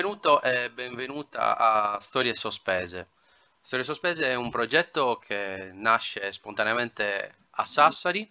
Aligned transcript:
benvenuto 0.00 0.40
e 0.40 0.70
benvenuta 0.70 1.58
a 1.58 2.00
Storie 2.00 2.34
Sospese. 2.34 3.08
Storie 3.60 3.84
Sospese 3.84 4.24
è 4.24 4.34
un 4.34 4.48
progetto 4.48 5.16
che 5.16 5.72
nasce 5.74 6.32
spontaneamente 6.32 7.34
a 7.50 7.66
Sassari 7.66 8.26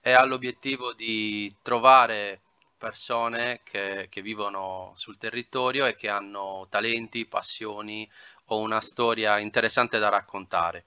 e 0.00 0.10
ha 0.10 0.24
l'obiettivo 0.24 0.94
di 0.94 1.54
trovare 1.62 2.40
persone 2.76 3.60
che, 3.62 4.08
che 4.10 4.20
vivono 4.20 4.94
sul 4.96 5.16
territorio 5.16 5.86
e 5.86 5.94
che 5.94 6.08
hanno 6.08 6.66
talenti, 6.70 7.24
passioni 7.24 8.10
o 8.46 8.58
una 8.58 8.80
storia 8.80 9.38
interessante 9.38 10.00
da 10.00 10.08
raccontare. 10.08 10.86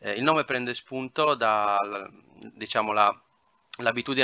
Eh, 0.00 0.14
il 0.14 0.24
nome 0.24 0.42
prende 0.42 0.74
spunto 0.74 1.36
da, 1.36 1.78
diciamo, 2.54 2.92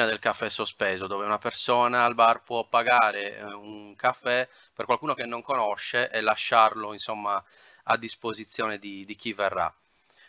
del 0.06 0.18
caffè 0.18 0.48
sospeso, 0.48 1.06
dove 1.06 1.24
una 1.24 1.38
persona 1.38 2.04
al 2.04 2.16
bar 2.16 2.42
può 2.42 2.66
pagare 2.66 3.36
eh, 3.36 3.44
un 3.44 3.94
caffè 3.94 4.48
per 4.74 4.84
qualcuno 4.86 5.14
che 5.14 5.24
non 5.24 5.42
conosce 5.42 6.10
e 6.10 6.20
lasciarlo, 6.20 6.92
insomma, 6.92 7.42
a 7.84 7.96
disposizione 7.96 8.78
di, 8.78 9.04
di 9.04 9.14
chi 9.16 9.32
verrà. 9.32 9.72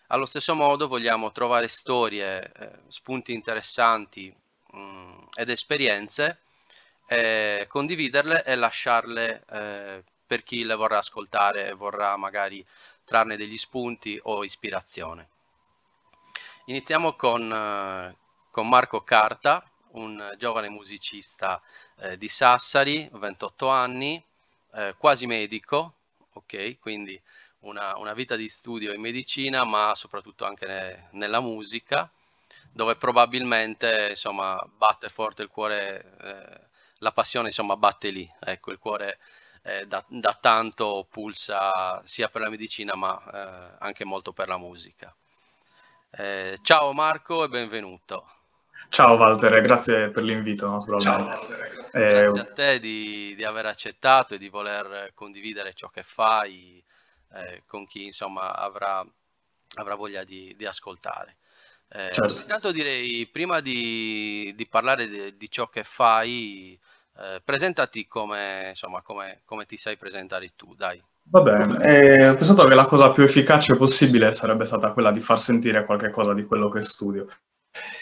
Allo 0.07 0.25
stesso 0.25 0.53
modo 0.53 0.87
vogliamo 0.87 1.31
trovare 1.31 1.67
storie, 1.67 2.51
eh, 2.51 2.71
spunti 2.89 3.33
interessanti 3.33 4.33
mh, 4.71 4.79
mm, 4.79 5.17
ed 5.35 5.49
esperienze, 5.49 6.41
eh, 7.07 7.65
condividerle 7.67 8.43
e 8.43 8.55
lasciarle 8.55 9.43
eh, 9.49 10.03
per 10.25 10.43
chi 10.43 10.63
le 10.63 10.75
vorrà 10.75 10.99
ascoltare 10.99 11.69
e 11.69 11.73
vorrà 11.73 12.15
magari 12.17 12.65
trarne 13.03 13.37
degli 13.37 13.57
spunti 13.57 14.19
o 14.23 14.43
ispirazione. 14.43 15.29
Iniziamo 16.65 17.13
con, 17.13 17.51
eh, 17.51 18.15
con 18.51 18.67
Marco 18.67 19.01
Carta, 19.03 19.67
un 19.91 20.33
giovane 20.37 20.69
musicista 20.69 21.61
eh, 21.99 22.17
di 22.17 22.27
Sassari, 22.27 23.07
28 23.11 23.67
anni, 23.69 24.23
eh, 24.75 24.95
quasi 24.97 25.25
medico, 25.25 25.95
ok? 26.33 26.77
Quindi 26.79 27.19
una, 27.61 27.97
una, 27.97 28.13
vita 28.13 28.35
di 28.35 28.49
studio 28.49 28.93
in 28.93 29.01
medicina, 29.01 29.63
ma 29.63 29.93
soprattutto 29.95 30.45
anche 30.45 30.67
ne, 30.67 31.07
nella 31.11 31.39
musica, 31.39 32.09
dove 32.71 32.95
probabilmente 32.95 34.09
insomma, 34.11 34.61
batte 34.77 35.09
forte 35.09 35.41
il 35.43 35.49
cuore, 35.49 36.15
eh, 36.21 36.59
la 36.99 37.11
passione 37.11 37.47
insomma, 37.47 37.77
batte 37.77 38.09
lì, 38.09 38.29
ecco, 38.39 38.71
il 38.71 38.79
cuore 38.79 39.19
eh, 39.63 39.87
da, 39.87 40.03
da, 40.07 40.37
tanto 40.39 41.07
pulsa 41.09 42.01
sia 42.05 42.29
per 42.29 42.41
la 42.41 42.49
medicina 42.49 42.95
ma 42.95 43.21
eh, 43.33 43.77
anche 43.79 44.05
molto 44.05 44.31
per 44.33 44.47
la 44.47 44.57
musica. 44.57 45.13
Eh, 46.11 46.59
ciao 46.61 46.93
Marco 46.93 47.43
e 47.43 47.49
benvenuto. 47.49 48.44
Ciao 48.89 49.15
Walter, 49.15 49.61
grazie 49.61 50.09
per 50.09 50.23
l'invito 50.23 50.69
naturalmente. 50.69 51.31
Ciao, 51.31 51.47
grazie 51.91 52.39
a 52.39 52.53
te 52.53 52.79
di, 52.79 53.33
di, 53.35 53.43
aver 53.43 53.65
accettato 53.65 54.35
e 54.35 54.37
di 54.37 54.49
voler 54.49 55.11
condividere 55.13 55.73
ciò 55.73 55.89
che 55.89 56.03
fai 56.03 56.83
eh, 57.33 57.63
con 57.65 57.85
chi 57.85 58.05
insomma 58.05 58.53
avrà, 58.53 59.05
avrà 59.75 59.95
voglia 59.95 60.23
di, 60.23 60.53
di 60.57 60.65
ascoltare. 60.65 61.37
Eh, 61.89 62.09
certo. 62.11 62.41
Intanto 62.41 62.71
direi, 62.71 63.27
prima 63.27 63.59
di, 63.61 64.53
di 64.55 64.67
parlare 64.67 65.07
di, 65.07 65.37
di, 65.37 65.49
ciò 65.49 65.67
che 65.67 65.83
fai, 65.83 66.77
eh, 67.17 67.41
presentati 67.43 68.07
come, 68.07 68.69
insomma, 68.69 69.01
come, 69.01 69.41
come, 69.45 69.65
ti 69.65 69.77
sai 69.77 69.97
presentare 69.97 70.53
tu, 70.55 70.73
dai. 70.75 71.01
Va 71.27 71.41
bene, 71.41 71.83
eh, 71.83 72.27
ho 72.27 72.35
pensato 72.35 72.67
che 72.67 72.75
la 72.75 72.85
cosa 72.85 73.11
più 73.11 73.23
efficace 73.23 73.75
possibile 73.75 74.33
sarebbe 74.33 74.65
stata 74.65 74.91
quella 74.91 75.11
di 75.11 75.21
far 75.21 75.39
sentire 75.39 75.85
qualche 75.85 76.09
cosa 76.09 76.33
di 76.33 76.43
quello 76.43 76.69
che 76.69 76.81
studio. 76.81 77.27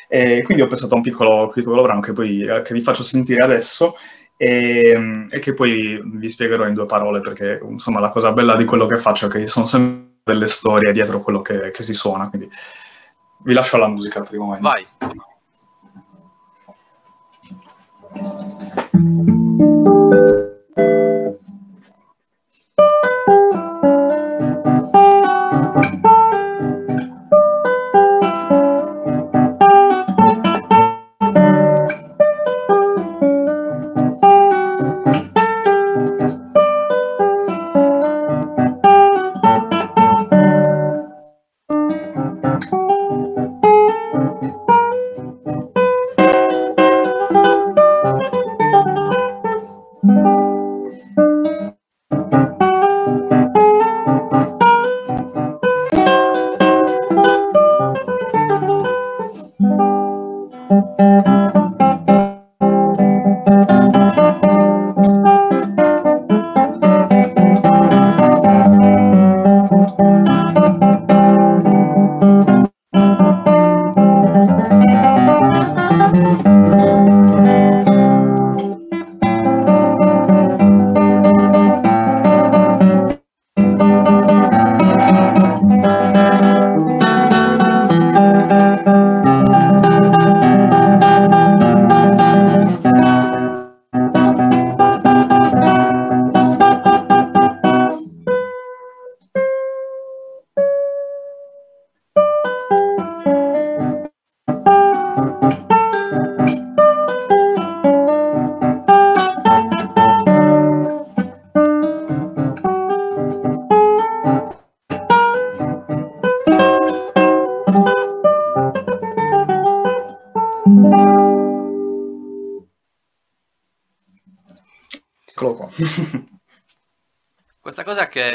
E 0.08 0.42
quindi 0.44 0.64
ho 0.64 0.68
pensato 0.68 0.94
a 0.94 0.98
un 0.98 1.04
piccolo, 1.04 1.50
piccolo 1.50 1.82
brano 1.82 2.00
che, 2.00 2.14
poi, 2.14 2.44
eh, 2.44 2.62
che 2.62 2.74
vi 2.74 2.82
faccio 2.82 3.04
sentire 3.04 3.44
adesso 3.44 3.96
e, 4.38 5.28
e, 5.30 5.40
che 5.40 5.54
poi 5.54 6.02
vi 6.04 6.30
spiegherò 6.30 6.68
in 6.68 6.74
due 6.74 6.86
parole 6.86 7.22
perché 7.22 7.60
insomma 7.68 8.00
la 8.00 8.10
cosa 8.10 8.32
bella 8.32 8.56
di 8.56 8.66
quello 8.66 8.86
che 8.86 8.98
faccio 8.98 9.28
è 9.28 9.30
che 9.30 9.48
sono 9.48 9.66
sempre 9.66 10.12
delle 10.24 10.48
storie 10.48 10.92
dietro 10.92 11.22
quello 11.22 11.42
che, 11.42 11.72
che 11.72 11.84
si 11.84 11.94
suona, 11.94 12.30
quindi 12.30 12.50
vi 13.44 13.54
lascio 13.54 13.76
alla 13.76 13.88
musica 13.88 14.22
per 14.22 14.34
il 14.34 14.40
momento. 14.40 14.70
Vai. 14.70 14.86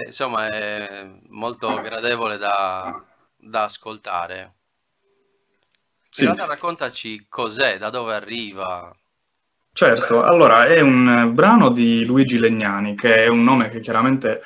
Insomma 0.08 0.48
è 0.48 1.06
molto 1.28 1.81
gradevole 1.81 2.38
da, 2.38 3.02
da 3.37 3.64
ascoltare. 3.64 4.55
Sì. 6.08 6.25
Realtà 6.25 6.46
raccontaci 6.46 7.26
cos'è, 7.28 7.78
da 7.78 7.90
dove 7.90 8.14
arriva. 8.14 8.94
Certo, 9.72 10.25
allora 10.25 10.66
è 10.66 10.81
un 10.81 11.31
brano 11.34 11.70
di 11.70 12.05
Luigi 12.05 12.38
Legnani, 12.38 12.96
che 12.96 13.16
è 13.16 13.26
un 13.28 13.44
nome 13.44 13.69
che 13.69 13.81
chiaramente 13.81 14.43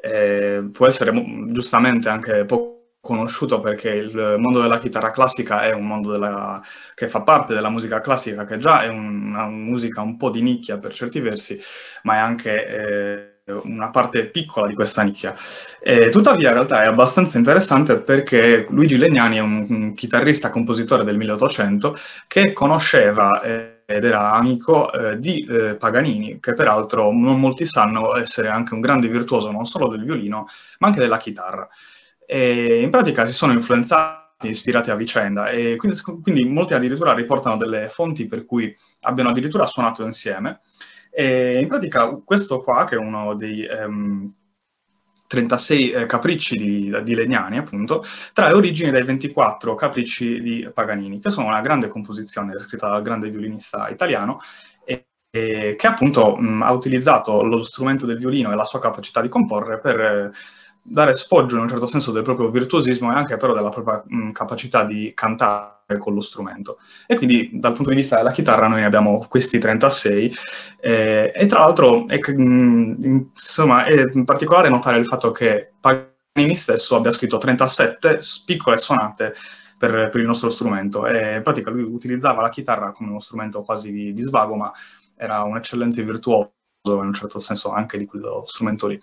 eh, 0.00 0.70
può 0.72 0.86
essere 0.86 1.12
giustamente 1.48 2.08
anche 2.08 2.44
poco 2.46 2.78
conosciuto 3.00 3.60
perché 3.60 3.90
il 3.90 4.36
mondo 4.38 4.60
della 4.60 4.78
chitarra 4.78 5.10
classica 5.10 5.64
è 5.64 5.72
un 5.72 5.86
mondo 5.86 6.12
della, 6.12 6.62
che 6.94 7.08
fa 7.08 7.22
parte 7.22 7.54
della 7.54 7.70
musica 7.70 8.00
classica, 8.00 8.44
che 8.44 8.58
già 8.58 8.82
è 8.82 8.88
una 8.88 9.46
musica 9.48 10.00
un 10.02 10.16
po' 10.16 10.30
di 10.30 10.42
nicchia 10.42 10.78
per 10.78 10.94
certi 10.94 11.20
versi, 11.20 11.60
ma 12.04 12.14
è 12.14 12.18
anche... 12.18 12.66
Eh, 12.66 13.39
una 13.50 13.88
parte 13.88 14.26
piccola 14.26 14.66
di 14.66 14.74
questa 14.74 15.02
nicchia. 15.02 15.34
E, 15.80 16.08
tuttavia 16.08 16.48
in 16.48 16.54
realtà 16.54 16.82
è 16.82 16.86
abbastanza 16.86 17.38
interessante 17.38 17.96
perché 17.96 18.66
Luigi 18.70 18.96
Legnani 18.96 19.36
è 19.36 19.40
un, 19.40 19.66
un 19.68 19.94
chitarrista 19.94 20.50
compositore 20.50 21.04
del 21.04 21.16
1800 21.16 21.96
che 22.26 22.52
conosceva 22.52 23.40
eh, 23.42 23.80
ed 23.90 24.04
era 24.04 24.32
amico 24.32 24.92
eh, 24.92 25.18
di 25.18 25.44
eh, 25.50 25.74
Paganini, 25.74 26.38
che 26.38 26.54
peraltro 26.54 27.10
non 27.10 27.40
molti 27.40 27.64
sanno 27.64 28.16
essere 28.16 28.48
anche 28.48 28.74
un 28.74 28.80
grande 28.80 29.08
virtuoso 29.08 29.50
non 29.50 29.64
solo 29.64 29.88
del 29.88 30.04
violino, 30.04 30.46
ma 30.78 30.86
anche 30.86 31.00
della 31.00 31.18
chitarra. 31.18 31.68
E 32.24 32.80
in 32.82 32.90
pratica 32.90 33.26
si 33.26 33.32
sono 33.32 33.52
influenzati, 33.52 34.48
ispirati 34.48 34.92
a 34.92 34.94
vicenda 34.94 35.48
e 35.48 35.74
quindi, 35.76 36.00
quindi 36.22 36.44
molti 36.44 36.74
addirittura 36.74 37.12
riportano 37.12 37.56
delle 37.56 37.88
fonti 37.88 38.26
per 38.26 38.46
cui 38.46 38.74
abbiano 39.00 39.30
addirittura 39.30 39.66
suonato 39.66 40.04
insieme 40.04 40.60
E 41.10 41.58
in 41.60 41.68
pratica 41.68 42.08
questo 42.24 42.62
qua, 42.62 42.84
che 42.84 42.94
è 42.94 42.98
uno 42.98 43.34
dei... 43.34 43.66
Um, 43.66 44.34
36 45.30 45.90
eh, 45.92 46.06
capricci 46.06 46.56
di, 46.56 46.92
di, 47.04 47.14
Legnani, 47.14 47.56
appunto, 47.56 48.04
trae 48.32 48.52
origine 48.52 48.90
dai 48.90 49.04
24 49.04 49.76
capricci 49.76 50.40
di 50.40 50.68
Paganini, 50.74 51.20
che 51.20 51.30
sono 51.30 51.46
una 51.46 51.60
grande 51.60 51.86
composizione 51.86 52.58
scritta 52.58 52.88
dal 52.88 53.02
grande 53.02 53.30
violinista 53.30 53.88
italiano, 53.90 54.40
e, 54.84 55.06
e 55.30 55.76
che 55.78 55.86
appunto 55.86 56.34
mh, 56.34 56.62
ha 56.62 56.72
utilizzato 56.72 57.44
lo 57.44 57.62
strumento 57.62 58.06
del 58.06 58.18
violino 58.18 58.50
e 58.50 58.56
la 58.56 58.64
sua 58.64 58.80
capacità 58.80 59.20
di 59.20 59.28
comporre 59.28 59.78
per 59.78 60.00
eh, 60.00 60.30
dare 60.82 61.14
sfoggio 61.14 61.56
in 61.56 61.62
un 61.62 61.68
certo 61.68 61.86
senso 61.86 62.12
del 62.12 62.22
proprio 62.22 62.50
virtuosismo 62.50 63.12
e 63.12 63.14
anche 63.14 63.36
però 63.36 63.54
della 63.54 63.68
propria 63.68 64.02
mh, 64.04 64.30
capacità 64.32 64.84
di 64.84 65.12
cantare 65.14 65.98
con 65.98 66.14
lo 66.14 66.20
strumento. 66.20 66.78
E 67.06 67.16
quindi 67.16 67.50
dal 67.52 67.72
punto 67.72 67.90
di 67.90 67.96
vista 67.96 68.16
della 68.16 68.30
chitarra 68.30 68.68
noi 68.68 68.84
abbiamo 68.84 69.24
questi 69.28 69.58
36 69.58 70.34
eh, 70.80 71.32
e 71.34 71.46
tra 71.46 71.60
l'altro 71.60 72.06
è, 72.08 72.18
mh, 72.18 73.30
insomma, 73.34 73.84
è 73.84 74.04
in 74.12 74.24
particolare 74.24 74.68
notare 74.68 74.98
il 74.98 75.06
fatto 75.06 75.30
che 75.32 75.72
Paganini 75.80 76.56
stesso 76.56 76.96
abbia 76.96 77.12
scritto 77.12 77.38
37 77.38 78.18
piccole 78.44 78.78
sonate 78.78 79.34
per, 79.76 80.10
per, 80.10 80.20
il 80.20 80.26
nostro 80.26 80.50
strumento 80.50 81.06
e 81.06 81.36
in 81.36 81.42
pratica 81.42 81.70
lui 81.70 81.82
utilizzava 81.82 82.42
la 82.42 82.50
chitarra 82.50 82.92
come 82.92 83.10
uno 83.10 83.20
strumento 83.20 83.62
quasi 83.62 83.90
di, 83.90 84.12
di 84.12 84.22
svago 84.22 84.54
ma 84.54 84.70
era 85.16 85.42
un 85.42 85.56
eccellente 85.56 86.02
virtuoso 86.02 86.52
in 86.82 86.92
un 86.92 87.12
certo 87.12 87.38
senso 87.38 87.70
anche 87.72 87.98
di 87.98 88.06
quello 88.06 88.44
strumento 88.46 88.86
lì. 88.86 88.98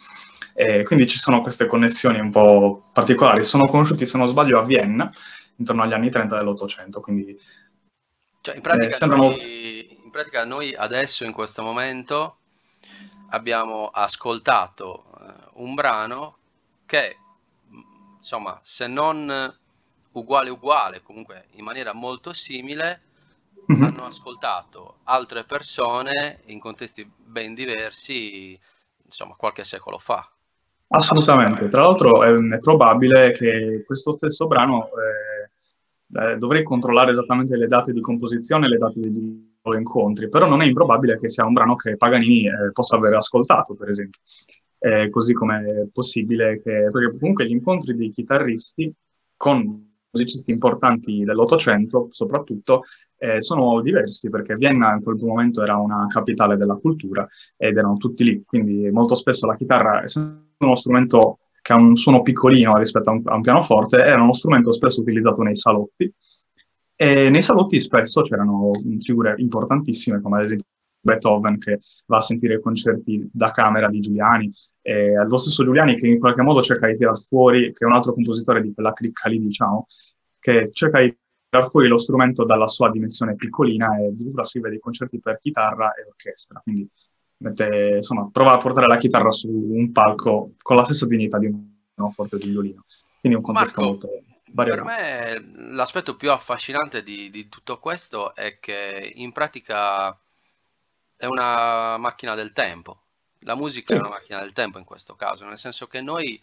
E 0.53 0.83
quindi 0.83 1.07
ci 1.07 1.19
sono 1.19 1.41
queste 1.41 1.68
connessioni 1.68 2.19
un 2.19 2.31
po' 2.31 2.89
particolari. 2.91 3.44
Sono 3.44 3.68
conosciuti, 3.68 4.06
se 4.06 4.18
non 4.18 4.27
sbaglio, 4.27 4.59
a 4.59 4.63
Vienna 4.63 5.12
intorno 5.57 5.83
agli 5.83 5.94
anni 5.94 6.09
30 6.09 6.35
dell'Ottocento. 6.35 7.00
Quindi 7.01 7.39
cioè, 8.41 8.56
in, 8.56 8.62
pratica 8.62 8.88
eh, 8.88 8.91
sembrano... 8.91 9.29
noi, 9.29 10.00
in 10.03 10.09
pratica 10.09 10.45
noi 10.45 10.75
adesso, 10.75 11.24
in 11.24 11.31
questo 11.31 11.62
momento, 11.62 12.38
abbiamo 13.29 13.88
ascoltato 13.89 15.06
eh, 15.19 15.33
un 15.56 15.75
brano 15.75 16.38
che, 16.88 17.18
insomma, 18.18 18.59
se 18.63 18.88
non 18.88 19.56
uguale 20.13 20.50
uguale, 20.50 21.03
comunque 21.03 21.45
in 21.51 21.63
maniera 21.63 21.94
molto 21.94 22.33
simile, 22.33 23.01
mm-hmm. 23.72 23.84
hanno 23.84 24.06
ascoltato 24.06 24.98
altre 25.04 25.44
persone 25.44 26.42
in 26.46 26.60
contesti 26.60 27.10
ben 27.18 27.54
diversi, 27.54 28.58
insomma, 29.06 29.36
qualche 29.36 29.64
secolo 29.64 29.98
fa. 29.98 30.30
Assolutamente, 30.90 31.68
tra 31.68 31.81
l'altro 31.81 32.24
è, 32.24 32.34
è, 32.34 32.58
probabile 32.60 33.31
che 33.31 33.84
questo 33.86 34.14
stesso 34.14 34.48
brano, 34.48 34.88
eh, 34.88 36.31
eh, 36.31 36.38
dovrei 36.38 36.64
controllare 36.64 37.12
esattamente 37.12 37.58
le 37.58 37.68
date 37.68 37.92
di 37.92 38.00
composizione 38.00 38.68
e 38.68 38.69
le 38.69 38.78
date 38.78 39.00
degli 39.02 39.46
incontri, 39.75 40.30
però 40.30 40.48
non 40.48 40.62
è 40.62 40.66
improbabile 40.66 41.20
che 41.20 41.28
sia 41.28 41.46
un 41.46 41.52
brano 41.52 41.75
che 41.75 41.98
Paganini 41.98 42.48
eh, 42.48 42.72
possa 42.72 42.96
aver 42.96 43.16
ascoltato, 43.16 43.75
per 43.75 43.90
esempio. 43.90 44.22
così 45.10 45.34
come 45.34 45.66
è 45.66 45.88
possibile 45.92 46.62
che, 46.62 46.88
perché 46.90 47.18
comunque 47.18 47.46
gli 47.46 47.52
incontri 47.52 47.94
dei 47.94 48.10
chitarristi 48.10 48.94
con 49.36 49.87
musicisti 50.12 50.51
importanti 50.51 51.24
dell'Ottocento, 51.24 52.07
soprattutto, 52.12 52.83
eh, 53.18 53.42
sono 53.42 53.81
diversi 53.81 54.30
perché 54.30 54.56
Vienna 54.56 54.94
in 54.94 55.01
quel 55.01 55.18
momento 55.19 55.63
era 55.63 55.77
una 55.77 56.06
capitale 56.07 56.57
della 56.57 56.75
cultura 56.75 57.27
ed 57.56 57.77
erano 57.77 57.95
tutti 57.98 58.24
lì, 58.24 58.44
quindi 58.45 58.89
molto 58.92 59.15
spesso 59.15 59.45
la 59.48 59.56
chitarra, 59.56 60.04
essendo 60.04 60.45
uno 60.59 60.75
strumento 60.75 61.39
che 61.62 61.74
ha 61.74 61.75
un 61.75 61.95
suono 61.95 62.21
piccolino 62.21 62.77
rispetto 62.77 63.09
a 63.09 63.13
un, 63.13 63.21
a 63.25 63.36
un 63.36 63.42
pianoforte, 63.42 63.98
era 63.98 64.21
uno 64.21 64.33
strumento 64.33 64.71
spesso 64.71 65.01
utilizzato 65.01 65.42
nei 65.42 65.56
salotti. 65.56 66.12
E 66.95 67.30
nei 67.30 67.42
salotti 67.42 67.80
spesso 67.80 68.21
c'erano 68.21 68.71
figure 69.00 69.36
importantissime 69.38 70.21
come 70.21 70.38
ad 70.38 70.45
esempio 70.45 70.65
Beethoven 71.00 71.58
che 71.58 71.80
va 72.06 72.18
a 72.18 72.22
sentire 72.22 72.56
i 72.56 72.62
concerti 72.62 73.30
da 73.32 73.52
camera 73.52 73.88
di 73.90 74.00
Giuliani, 74.00 74.52
e 74.82 75.14
lo 75.26 75.38
stesso 75.38 75.64
Giuliani 75.64 75.96
che 75.96 76.08
in 76.08 76.20
qualche 76.20 76.42
modo 76.42 76.62
cerca 76.62 76.88
di 76.88 76.98
tirar 76.98 77.18
fuori, 77.20 77.74
che 77.74 77.84
è 77.84 77.88
un 77.88 77.94
altro 77.94 78.14
compositore 78.14 78.62
di 78.62 78.74
quella 78.74 78.94
cricca 78.94 79.30
lì, 79.30 79.40
diciamo, 79.40 79.88
che 80.40 80.70
cerca 80.72 81.00
di 81.00 81.16
tirar 81.50 81.68
fuori 81.68 81.88
lo 81.88 81.98
strumento 81.98 82.44
dalla 82.44 82.68
sua 82.68 82.90
dimensione 82.90 83.36
piccolina 83.36 83.98
e 83.98 84.08
addirittura 84.08 84.46
scrive 84.46 84.70
dei 84.70 84.80
concerti 84.80 85.20
per 85.20 85.40
chitarra 85.40 85.94
e 85.94 86.06
orchestra, 86.08 86.60
quindi 86.62 86.90
mette, 87.38 87.94
insomma, 87.98 88.30
prova 88.32 88.54
a 88.54 88.58
portare 88.58 88.88
la 88.88 88.98
chitarra 88.98 89.32
su 89.32 89.50
un 89.50 89.92
palco 89.92 90.54
con 90.62 90.76
la 90.76 90.84
stessa 90.84 91.06
dignità 91.06 91.38
di 91.38 91.46
un 91.46 91.64
pianoforte 91.94 92.38
di 92.38 92.50
violino. 92.50 92.84
Quindi 93.20 93.38
un 93.38 93.44
contesto 93.44 93.82
Marco, 93.82 94.08
molto 94.08 94.24
variato. 94.52 94.84
Per 94.84 94.86
me 94.86 95.74
l'aspetto 95.74 96.16
più 96.16 96.32
affascinante 96.32 97.04
di, 97.04 97.30
di 97.30 97.48
tutto 97.48 97.80
questo 97.80 98.34
è 98.36 98.58
che 98.60 99.12
in 99.16 99.32
pratica 99.32 100.18
è 101.18 101.25
una 101.25 101.98
macchina 101.98 102.36
del 102.36 102.54
tempo. 102.54 103.02
La 103.42 103.56
musica 103.56 103.96
è 103.96 104.00
una 104.00 104.10
macchina 104.10 104.40
del 104.40 104.54
tempo 104.54 104.78
in 104.78 104.86
questo 104.86 105.16
caso, 105.16 105.46
nel 105.46 105.58
senso 105.58 105.88
che 105.88 106.02
noi 106.02 106.42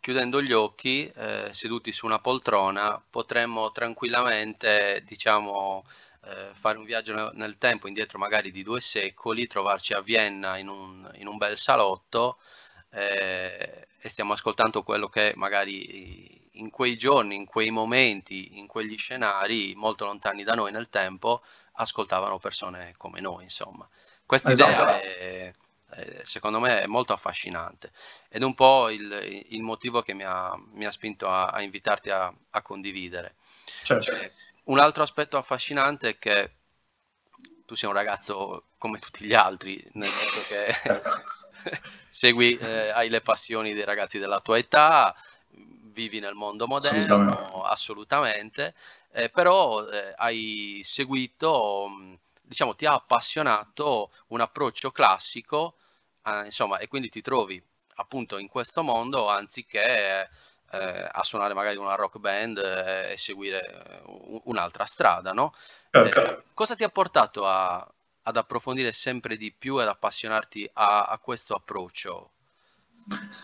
chiudendo 0.00 0.42
gli 0.42 0.52
occhi, 0.52 1.10
eh, 1.16 1.48
seduti 1.52 1.90
su 1.90 2.04
una 2.06 2.18
poltrona, 2.18 3.02
potremmo 3.08 3.72
tranquillamente, 3.72 5.02
diciamo, 5.06 5.84
eh, 6.24 6.50
fare 6.52 6.78
un 6.78 6.84
viaggio 6.84 7.32
nel 7.32 7.56
tempo, 7.58 7.88
indietro 7.88 8.18
magari 8.18 8.50
di 8.50 8.62
due 8.62 8.80
secoli, 8.80 9.46
trovarci 9.46 9.94
a 9.94 10.00
Vienna 10.00 10.58
in 10.58 10.68
un, 10.68 11.10
in 11.14 11.26
un 11.26 11.38
bel 11.38 11.56
salotto 11.56 12.38
eh, 12.90 13.86
e 13.98 14.08
stiamo 14.10 14.34
ascoltando 14.34 14.82
quello 14.82 15.08
che 15.08 15.32
magari 15.36 16.48
in 16.58 16.70
quei 16.70 16.96
giorni, 16.98 17.34
in 17.36 17.46
quei 17.46 17.70
momenti, 17.70 18.58
in 18.58 18.66
quegli 18.66 18.98
scenari 18.98 19.74
molto 19.74 20.04
lontani 20.04 20.44
da 20.44 20.54
noi 20.54 20.70
nel 20.70 20.90
tempo, 20.90 21.42
ascoltavano 21.72 22.38
persone 22.38 22.94
come 22.96 23.20
noi, 23.20 23.44
insomma. 23.44 23.88
Questa 24.26 24.52
esatto. 24.52 24.70
idea 24.70 25.00
è, 25.00 25.54
è, 25.90 26.20
secondo 26.24 26.60
me 26.60 26.82
è 26.82 26.86
molto 26.86 27.12
affascinante 27.12 27.92
ed 28.28 28.42
è 28.42 28.44
un 28.44 28.54
po' 28.54 28.90
il, 28.90 29.44
il 29.50 29.62
motivo 29.62 30.02
che 30.02 30.14
mi 30.14 30.24
ha, 30.24 30.58
mi 30.72 30.84
ha 30.84 30.90
spinto 30.90 31.28
a, 31.28 31.46
a 31.46 31.62
invitarti 31.62 32.10
a, 32.10 32.32
a 32.50 32.62
condividere. 32.62 33.34
Certo. 33.84 34.04
Cioè, 34.04 34.32
un 34.64 34.78
altro 34.78 35.02
aspetto 35.02 35.36
affascinante 35.36 36.10
è 36.10 36.18
che 36.18 36.50
tu 37.66 37.74
sei 37.74 37.88
un 37.88 37.94
ragazzo 37.94 38.64
come 38.78 38.98
tutti 38.98 39.24
gli 39.24 39.34
altri, 39.34 39.82
nel 39.92 40.08
senso 40.08 40.42
che 40.46 41.80
segui, 42.08 42.56
eh, 42.58 42.90
hai 42.90 43.08
le 43.08 43.20
passioni 43.20 43.72
dei 43.74 43.84
ragazzi 43.84 44.18
della 44.18 44.40
tua 44.40 44.58
età, 44.58 45.14
vivi 45.94 46.18
nel 46.18 46.34
mondo 46.34 46.66
moderno, 46.66 47.62
assolutamente, 47.62 47.62
assolutamente 47.62 48.74
eh, 49.16 49.28
però 49.30 49.86
eh, 49.88 50.12
hai 50.16 50.80
seguito 50.84 52.18
diciamo, 52.44 52.74
ti 52.74 52.86
ha 52.86 52.94
appassionato 52.94 54.10
un 54.28 54.40
approccio 54.40 54.90
classico, 54.90 55.76
eh, 56.24 56.44
insomma, 56.44 56.78
e 56.78 56.88
quindi 56.88 57.08
ti 57.08 57.22
trovi 57.22 57.62
appunto 57.96 58.38
in 58.38 58.48
questo 58.48 58.82
mondo 58.82 59.28
anziché 59.28 60.28
eh, 60.70 61.08
a 61.10 61.22
suonare 61.22 61.54
magari 61.54 61.76
una 61.76 61.94
rock 61.94 62.18
band 62.18 62.58
eh, 62.58 63.12
e 63.12 63.18
seguire 63.18 64.02
uh, 64.04 64.42
un'altra 64.44 64.84
strada, 64.84 65.32
no? 65.32 65.54
Okay. 65.90 66.42
cosa 66.54 66.74
ti 66.74 66.82
ha 66.82 66.88
portato 66.88 67.46
a, 67.46 67.86
ad 68.22 68.36
approfondire 68.36 68.90
sempre 68.90 69.36
di 69.36 69.54
più 69.56 69.80
ed 69.80 69.86
appassionarti 69.86 70.68
a, 70.72 71.04
a 71.04 71.18
questo 71.18 71.54
approccio? 71.54 72.30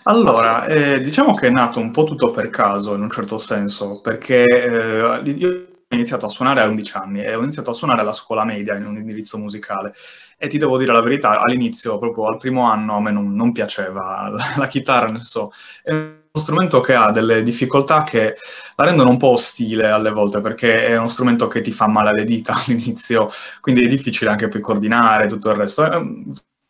Allora, 0.05 0.67
eh, 0.67 1.01
diciamo 1.01 1.35
che 1.35 1.49
è 1.49 1.51
nato 1.51 1.81
un 1.81 1.91
po' 1.91 2.05
tutto 2.05 2.31
per 2.31 2.49
caso 2.49 2.95
in 2.95 3.03
un 3.03 3.11
certo 3.11 3.39
senso, 3.39 4.01
perché 4.01 4.45
eh, 4.45 5.21
io 5.31 5.70
iniziato 5.95 6.27
a 6.27 6.29
suonare 6.29 6.61
a 6.61 6.67
11 6.67 6.97
anni 6.97 7.25
e 7.25 7.35
ho 7.35 7.43
iniziato 7.43 7.71
a 7.71 7.75
suonare 7.75 8.01
alla 8.01 8.13
scuola 8.13 8.45
media 8.45 8.77
in 8.77 8.87
un 8.87 8.97
indirizzo 8.97 9.39
musicale 9.39 9.95
e 10.43 10.49
ti 10.49 10.57
devo 10.57 10.79
dire 10.79 10.93
la 10.93 11.03
verità, 11.03 11.39
all'inizio, 11.39 11.99
proprio 11.99 12.25
al 12.25 12.39
primo 12.39 12.63
anno, 12.63 12.97
a 12.97 13.01
me 13.03 13.11
non, 13.11 13.35
non 13.35 13.53
piaceva 13.53 14.31
la, 14.33 14.55
la, 14.57 14.67
chitarra, 14.69 15.07
nel 15.07 15.19
senso, 15.19 15.53
è 15.83 15.93
uno 15.93 16.17
strumento 16.33 16.81
che 16.81 16.95
ha 16.95 17.11
delle 17.11 17.43
difficoltà 17.43 18.05
che 18.05 18.37
la 18.77 18.85
rendono 18.87 19.11
un 19.11 19.19
po' 19.19 19.33
ostile 19.33 19.89
alle 19.91 20.09
volte, 20.11 20.41
perché 20.41 20.87
è 20.87 20.97
uno 20.97 21.09
strumento 21.09 21.47
che 21.47 21.61
ti 21.61 21.71
fa 21.73 21.89
male 21.89 22.09
alle 22.09 22.25
dita 22.25 22.55
all'inizio, 22.65 23.29
quindi 23.61 23.85
è 23.85 23.87
difficile 23.87 24.31
anche 24.31 24.49
poi 24.49 24.63
coordinare 24.63 25.27
tutto 25.27 25.51
il 25.51 25.57
resto. 25.57 25.83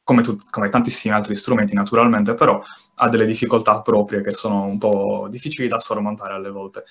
Come, 0.02 0.22
tu, 0.22 0.36
come, 0.50 0.68
tantissimi 0.68 1.14
altri 1.14 1.36
strumenti 1.36 1.72
naturalmente, 1.72 2.34
però 2.34 2.60
ha 2.96 3.08
delle 3.08 3.24
difficoltà 3.26 3.80
proprie 3.82 4.20
che 4.20 4.32
sono 4.32 4.64
un 4.64 4.78
po' 4.78 5.28
difficili 5.30 5.68
da 5.68 5.78
sormontare 5.78 6.34
alle 6.34 6.50
volte. 6.50 6.84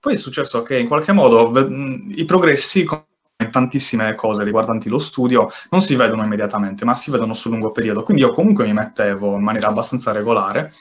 Poi 0.00 0.14
è 0.14 0.16
successo 0.16 0.62
che 0.62 0.78
in 0.78 0.86
qualche 0.86 1.12
modo 1.12 1.52
i 2.14 2.24
progressi, 2.24 2.84
come 2.84 3.04
tantissime 3.50 4.14
cose 4.14 4.44
riguardanti 4.44 4.88
lo 4.88 4.98
studio, 4.98 5.50
non 5.70 5.80
si 5.80 5.96
vedono 5.96 6.22
immediatamente, 6.22 6.84
ma 6.84 6.94
si 6.94 7.10
vedono 7.10 7.34
sul 7.34 7.50
lungo 7.52 7.72
periodo. 7.72 8.02
Quindi 8.04 8.22
io 8.22 8.30
comunque 8.30 8.64
mi 8.64 8.72
mettevo 8.72 9.34
in 9.34 9.42
maniera 9.42 9.68
abbastanza 9.68 10.12
regolare 10.12 10.72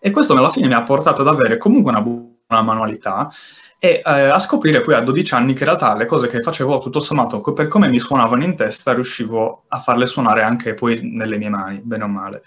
e 0.00 0.10
questo 0.10 0.34
alla 0.34 0.50
fine 0.50 0.68
mi 0.68 0.74
ha 0.74 0.82
portato 0.82 1.22
ad 1.22 1.28
avere 1.28 1.56
comunque 1.56 1.90
una 1.90 2.02
buona 2.02 2.62
manualità 2.62 3.30
e 3.78 4.02
eh, 4.04 4.10
a 4.10 4.38
scoprire 4.38 4.82
poi 4.82 4.94
a 4.94 5.00
12 5.00 5.34
anni 5.34 5.52
che 5.54 5.60
in 5.60 5.70
realtà 5.70 5.96
le 5.96 6.06
cose 6.06 6.26
che 6.26 6.42
facevo 6.42 6.78
tutto 6.78 7.00
sommato 7.00 7.40
per 7.40 7.68
come 7.68 7.88
mi 7.88 7.98
suonavano 7.98 8.44
in 8.44 8.54
testa 8.54 8.92
riuscivo 8.92 9.64
a 9.68 9.80
farle 9.80 10.06
suonare 10.06 10.42
anche 10.42 10.74
poi 10.74 11.00
nelle 11.02 11.38
mie 11.38 11.48
mani, 11.48 11.80
bene 11.82 12.04
o 12.04 12.08
male. 12.08 12.42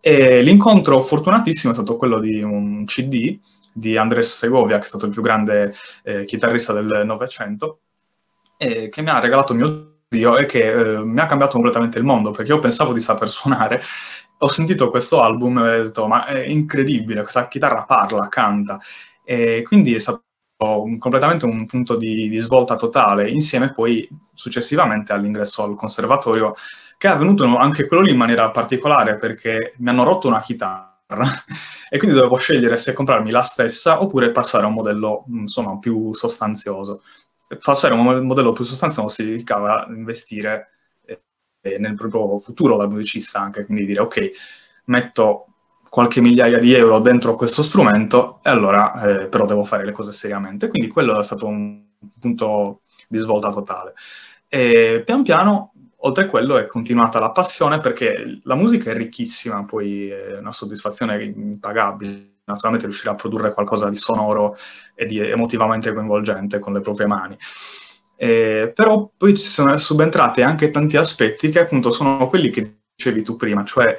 E 0.00 0.42
l'incontro 0.42 1.00
fortunatissimo 1.00 1.72
è 1.72 1.74
stato 1.74 1.96
quello 1.96 2.20
di 2.20 2.42
un 2.42 2.84
CD 2.84 3.38
di 3.76 3.96
Andres 3.96 4.38
Segovia, 4.38 4.78
che 4.78 4.84
è 4.84 4.88
stato 4.88 5.06
il 5.06 5.12
più 5.12 5.22
grande 5.22 5.74
eh, 6.02 6.24
chitarrista 6.24 6.72
del 6.72 7.02
Novecento, 7.04 7.80
che 8.56 9.02
mi 9.02 9.10
ha 9.10 9.20
regalato 9.20 9.52
mio 9.52 9.96
io 10.10 10.36
è 10.36 10.46
che 10.46 10.70
eh, 10.70 11.04
mi 11.04 11.18
ha 11.18 11.26
cambiato 11.26 11.54
completamente 11.54 11.98
il 11.98 12.04
mondo, 12.04 12.30
perché 12.30 12.52
io 12.52 12.60
pensavo 12.60 12.92
di 12.92 13.00
saper 13.00 13.28
suonare, 13.28 13.82
ho 14.38 14.48
sentito 14.48 14.88
questo 14.90 15.20
album 15.20 15.58
e 15.58 15.80
ho 15.80 15.82
detto, 15.84 16.06
ma 16.06 16.26
è 16.26 16.38
incredibile, 16.46 17.22
questa 17.22 17.48
chitarra 17.48 17.84
parla, 17.84 18.28
canta, 18.28 18.78
e 19.24 19.62
quindi 19.62 19.94
è 19.94 19.98
stato 19.98 20.22
un, 20.58 20.98
completamente 20.98 21.44
un 21.44 21.66
punto 21.66 21.96
di, 21.96 22.28
di, 22.28 22.38
svolta 22.38 22.76
totale, 22.76 23.28
insieme 23.30 23.72
poi 23.72 24.08
successivamente 24.32 25.12
all'ingresso 25.12 25.64
al 25.64 25.74
conservatorio, 25.74 26.54
che 26.96 27.08
è 27.08 27.10
avvenuto 27.10 27.44
anche 27.56 27.86
quello 27.86 28.02
lì 28.02 28.10
in 28.12 28.16
maniera 28.16 28.50
particolare, 28.50 29.16
perché 29.16 29.74
mi 29.78 29.88
hanno 29.88 30.04
rotto 30.04 30.28
una 30.28 30.40
chitarra, 30.40 30.95
e 31.88 31.98
quindi 31.98 32.16
dovevo 32.16 32.36
scegliere 32.36 32.76
se 32.76 32.92
comprarmi 32.92 33.30
la 33.30 33.42
stessa 33.42 34.02
oppure 34.02 34.32
passare 34.32 34.64
a 34.64 34.68
un 34.68 34.74
modello 34.74 35.24
insomma 35.28 35.78
più 35.78 36.12
sostanzioso 36.12 37.02
passare 37.58 37.94
a 37.94 37.96
un 37.96 38.26
modello 38.26 38.52
più 38.52 38.64
sostanzioso 38.64 39.08
significava 39.08 39.86
investire 39.88 40.70
eh, 41.60 41.78
nel 41.78 41.94
proprio 41.94 42.38
futuro 42.38 42.76
da 42.76 42.86
musicista 42.86 43.40
anche, 43.40 43.64
quindi 43.64 43.86
dire 43.86 44.00
ok, 44.00 44.30
metto 44.86 45.46
qualche 45.88 46.20
migliaia 46.20 46.58
di 46.58 46.72
euro 46.74 46.98
dentro 46.98 47.36
questo 47.36 47.62
strumento 47.62 48.40
e 48.42 48.50
allora 48.50 49.22
eh, 49.22 49.28
però 49.28 49.46
devo 49.46 49.64
fare 49.64 49.84
le 49.84 49.92
cose 49.92 50.12
seriamente. 50.12 50.68
Quindi 50.68 50.88
quello 50.88 51.18
è 51.18 51.24
stato 51.24 51.46
un 51.46 51.84
punto 52.18 52.82
di 53.08 53.18
svolta 53.18 53.50
totale. 53.50 53.94
E 54.48 55.02
pian 55.04 55.22
piano, 55.22 55.72
oltre 56.06 56.24
a 56.24 56.28
quello, 56.28 56.56
è 56.56 56.66
continuata 56.66 57.18
la 57.18 57.30
passione 57.30 57.80
perché 57.80 58.40
la 58.42 58.54
musica 58.54 58.90
è 58.90 58.94
ricchissima, 58.94 59.64
poi 59.64 60.08
è 60.08 60.38
una 60.38 60.52
soddisfazione 60.52 61.22
impagabile 61.22 62.34
naturalmente 62.46 62.86
riuscire 62.86 63.10
a 63.10 63.16
produrre 63.16 63.52
qualcosa 63.52 63.88
di 63.88 63.96
sonoro 63.96 64.56
e 64.94 65.04
di 65.04 65.18
emotivamente 65.18 65.92
coinvolgente 65.92 66.58
con 66.58 66.72
le 66.72 66.80
proprie 66.80 67.06
mani. 67.06 67.36
Eh, 68.16 68.72
però 68.74 69.10
poi 69.14 69.36
ci 69.36 69.44
sono 69.44 69.76
subentrati 69.76 70.42
anche 70.42 70.70
tanti 70.70 70.96
aspetti 70.96 71.50
che 71.50 71.60
appunto 71.60 71.90
sono 71.90 72.28
quelli 72.28 72.50
che 72.50 72.78
dicevi 72.94 73.22
tu 73.22 73.36
prima, 73.36 73.64
cioè 73.64 73.98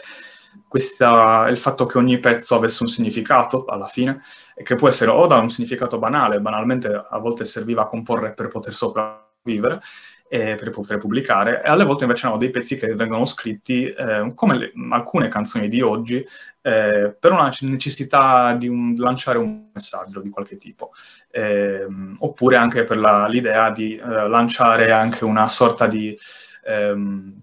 questa, 0.67 1.47
il 1.49 1.57
fatto 1.57 1.85
che 1.85 1.97
ogni 1.97 2.19
pezzo 2.19 2.55
avesse 2.55 2.83
un 2.83 2.89
significato 2.89 3.65
alla 3.65 3.85
fine 3.85 4.21
e 4.55 4.63
che 4.63 4.75
può 4.75 4.87
essere 4.89 5.11
o 5.11 5.25
da 5.27 5.37
un 5.37 5.49
significato 5.49 5.99
banale, 5.99 6.41
banalmente 6.41 6.87
a 6.87 7.17
volte 7.19 7.45
serviva 7.45 7.83
a 7.83 7.87
comporre 7.87 8.33
per 8.33 8.47
poter 8.47 8.73
sopravvivere, 8.73 9.81
eh, 10.29 10.55
per 10.55 10.69
poter 10.71 10.97
pubblicare, 10.97 11.63
e 11.63 11.69
alle 11.69 11.85
volte 11.85 12.03
invece 12.03 12.27
hanno 12.27 12.37
dei 12.37 12.49
pezzi 12.49 12.75
che 12.75 12.93
vengono 12.95 13.25
scritti, 13.25 13.87
eh, 13.87 14.31
come 14.35 14.57
le, 14.57 14.71
alcune 14.89 15.29
canzoni 15.29 15.69
di 15.69 15.81
oggi, 15.81 16.25
eh, 16.61 17.15
per 17.17 17.31
una 17.31 17.51
necessità 17.61 18.53
di 18.55 18.67
un, 18.67 18.93
lanciare 18.97 19.37
un 19.37 19.69
messaggio 19.73 20.19
di 20.19 20.29
qualche 20.29 20.57
tipo, 20.57 20.91
ehm, 21.31 22.17
oppure 22.19 22.57
anche 22.57 22.83
per 22.83 22.97
la, 22.97 23.27
l'idea 23.27 23.71
di 23.71 23.95
eh, 23.95 24.27
lanciare 24.27 24.91
anche 24.91 25.23
una 25.23 25.47
sorta 25.47 25.87
di, 25.87 26.17
ehm, 26.65 27.41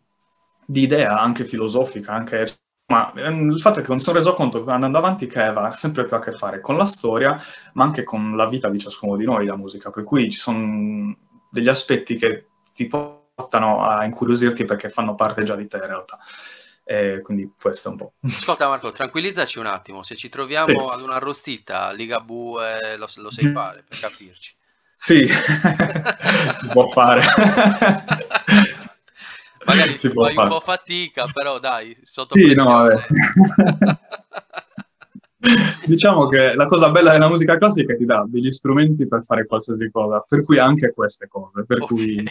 di 0.67 0.83
idea 0.83 1.19
anche 1.19 1.45
filosofica, 1.45 2.13
anche 2.13 2.59
ma 2.87 3.13
ehm, 3.15 3.51
il 3.51 3.61
fatto 3.61 3.81
è 3.81 3.83
che 3.83 3.93
mi 3.93 4.01
sono 4.01 4.19
reso 4.19 4.35
conto 4.35 4.63
andando 4.67 4.99
avanti 4.99 5.27
che 5.27 5.41
aveva 5.41 5.73
sempre 5.73 6.05
più 6.05 6.17
a 6.17 6.21
che 6.21 6.33
fare 6.33 6.61
con 6.61 6.77
la 6.77 6.85
storia, 6.85 7.41
ma 7.73 7.85
anche 7.85 8.05
con 8.05 8.37
la 8.37 8.47
vita 8.47 8.69
di 8.69 8.79
ciascuno 8.79 9.17
di 9.17 9.25
noi, 9.25 9.47
la 9.47 9.57
musica. 9.57 9.91
Per 9.91 10.05
cui 10.05 10.31
ci 10.31 10.39
sono 10.39 11.17
degli 11.51 11.69
aspetti 11.69 12.17
che 12.17 12.49
ti 12.75 12.87
portano 12.87 13.83
a 13.83 14.05
incuriosirti 14.05 14.65
perché 14.65 14.91
fanno 14.91 15.15
parte 15.15 15.45
già 15.45 15.55
di 15.55 15.67
te 15.67 15.77
in 15.77 15.87
realtà. 15.87 16.19
E 16.87 17.23
quindi 17.23 17.51
questo 17.59 17.89
è 17.89 17.93
un 17.93 17.97
po'. 17.97 18.13
Ascolta 18.21 18.69
Marco, 18.69 18.93
tranquillizzaci 18.93 19.59
un 19.59 19.67
attimo, 19.67 20.03
se 20.03 20.17
ci 20.17 20.29
troviamo 20.29 20.67
sì. 20.67 20.77
ad 20.77 21.01
una 21.01 21.15
arrostita, 21.15 21.93
Ligabue, 21.93 22.97
lo, 22.99 23.07
lo 23.17 23.31
sai 23.31 23.51
fare 23.53 23.85
per 23.89 23.99
capirci. 23.99 24.55
Sì, 24.93 25.27
si 26.57 26.67
può 26.69 26.89
fare. 26.89 27.23
Magari 29.67 29.99
si 29.99 30.11
fai 30.11 30.37
un 30.37 30.49
po' 30.49 30.61
fatica, 30.61 31.25
però 31.33 31.59
dai, 31.59 31.97
sotto 32.03 32.37
sì, 32.37 32.45
pressione. 32.45 33.07
No, 33.35 33.99
diciamo 35.87 36.29
che 36.29 36.55
la 36.55 36.67
cosa 36.67 36.91
bella 36.91 37.13
della 37.13 37.29
musica 37.29 37.57
classica 37.57 37.93
è 37.93 37.97
che 37.97 38.01
ti 38.01 38.05
dà 38.05 38.25
degli 38.27 38.51
strumenti 38.51 39.09
per 39.09 39.25
fare 39.25 39.47
qualsiasi 39.47 39.91
cosa, 39.91 40.23
per 40.27 40.45
cui 40.45 40.59
anche 40.59 40.93
queste 40.93 41.29
cose, 41.29 41.65
per 41.65 41.83
okay. 41.83 41.97
cui 41.97 42.25